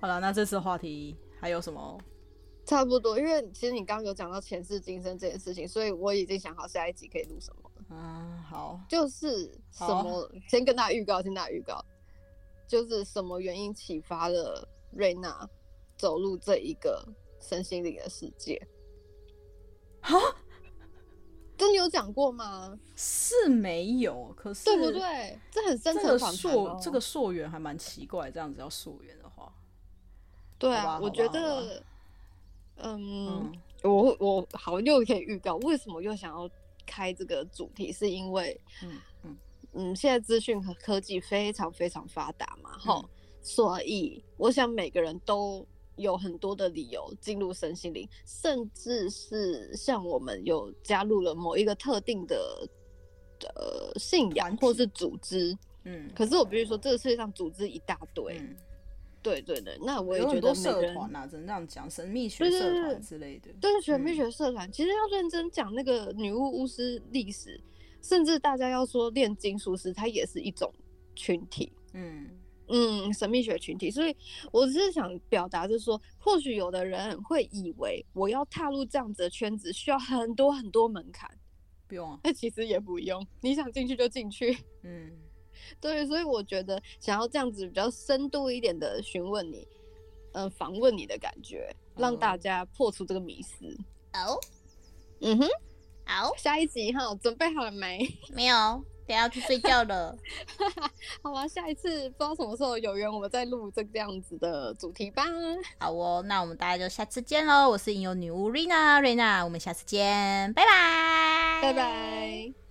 [0.00, 1.98] 好了，那这次话题还有什么？
[2.66, 7.84] 差不多，因为其实你刚刚有讲到前世今生这件事情，所以我已经想好下一集可以录什么了。
[7.90, 11.84] 嗯，好，就是什么，先跟大家预告，先跟大家预告，
[12.66, 15.48] 就是什么原因启发了瑞娜
[15.96, 17.06] 走入这一个
[17.40, 18.60] 身心灵的世界？
[20.00, 20.18] 哈？
[21.56, 22.78] 跟你有讲过吗？
[22.94, 25.38] 是没有，可是对不对？
[25.50, 26.78] 这很深层访谈哦。
[26.82, 29.52] 这个溯源还蛮奇怪，这样子要溯源的话，
[30.58, 31.82] 对啊，我觉得，
[32.76, 32.98] 嗯，
[33.42, 36.48] 嗯我我好又可以预告，为什么又想要
[36.84, 37.90] 开这个主题？
[37.90, 39.36] 是因为，嗯嗯
[39.72, 43.08] 嗯，现在资讯和科技非常非常发达嘛，哈、嗯，
[43.40, 45.66] 所以我想每个人都。
[45.96, 52.68] 有很多的理由进入身心灵，甚至是像我们有加入了某一个特定的
[53.54, 58.56] 呃信仰或是组织，嗯，可是我必须说，这个世界上组织一大堆，嗯、
[59.22, 67.60] 对对对，那我也觉得社团啊，只能这样讲，神秘学社团之类的，对神秘学社团，其实要认真讲那个女巫巫师历史，
[68.02, 70.72] 甚至大家要说炼金术师，它也是一种
[71.14, 72.28] 群体，嗯。
[72.68, 74.16] 嗯，神秘学群体，所以
[74.52, 81.30] 我只是想表达，就是说，或许有的人会以为我要踏入这样子的圈子需要很多很多门槛，
[81.86, 85.12] 不用啊，那其实也不用，你想进去就进去， 嗯，
[85.80, 89.66] 对，所以我觉得想要这样子比较深度一点的询问你，
[90.32, 93.64] 嗯、呃，访问你的感觉，让大家破除这个迷思。
[94.14, 94.40] 哦，
[95.20, 95.48] 嗯哼，
[96.04, 98.12] 好，下一集哈，准备好了没？
[98.34, 98.84] 没有。
[99.06, 100.16] 等下去睡觉了，
[101.22, 105.24] 好吧，下一次不知道什么时候有缘，我们再录这个样子的主题吧。
[105.78, 107.68] 好哦，那我们大家就下次见喽。
[107.70, 112.65] 我是影游女巫瑞娜，瑞娜，我们下次见，拜拜，拜拜。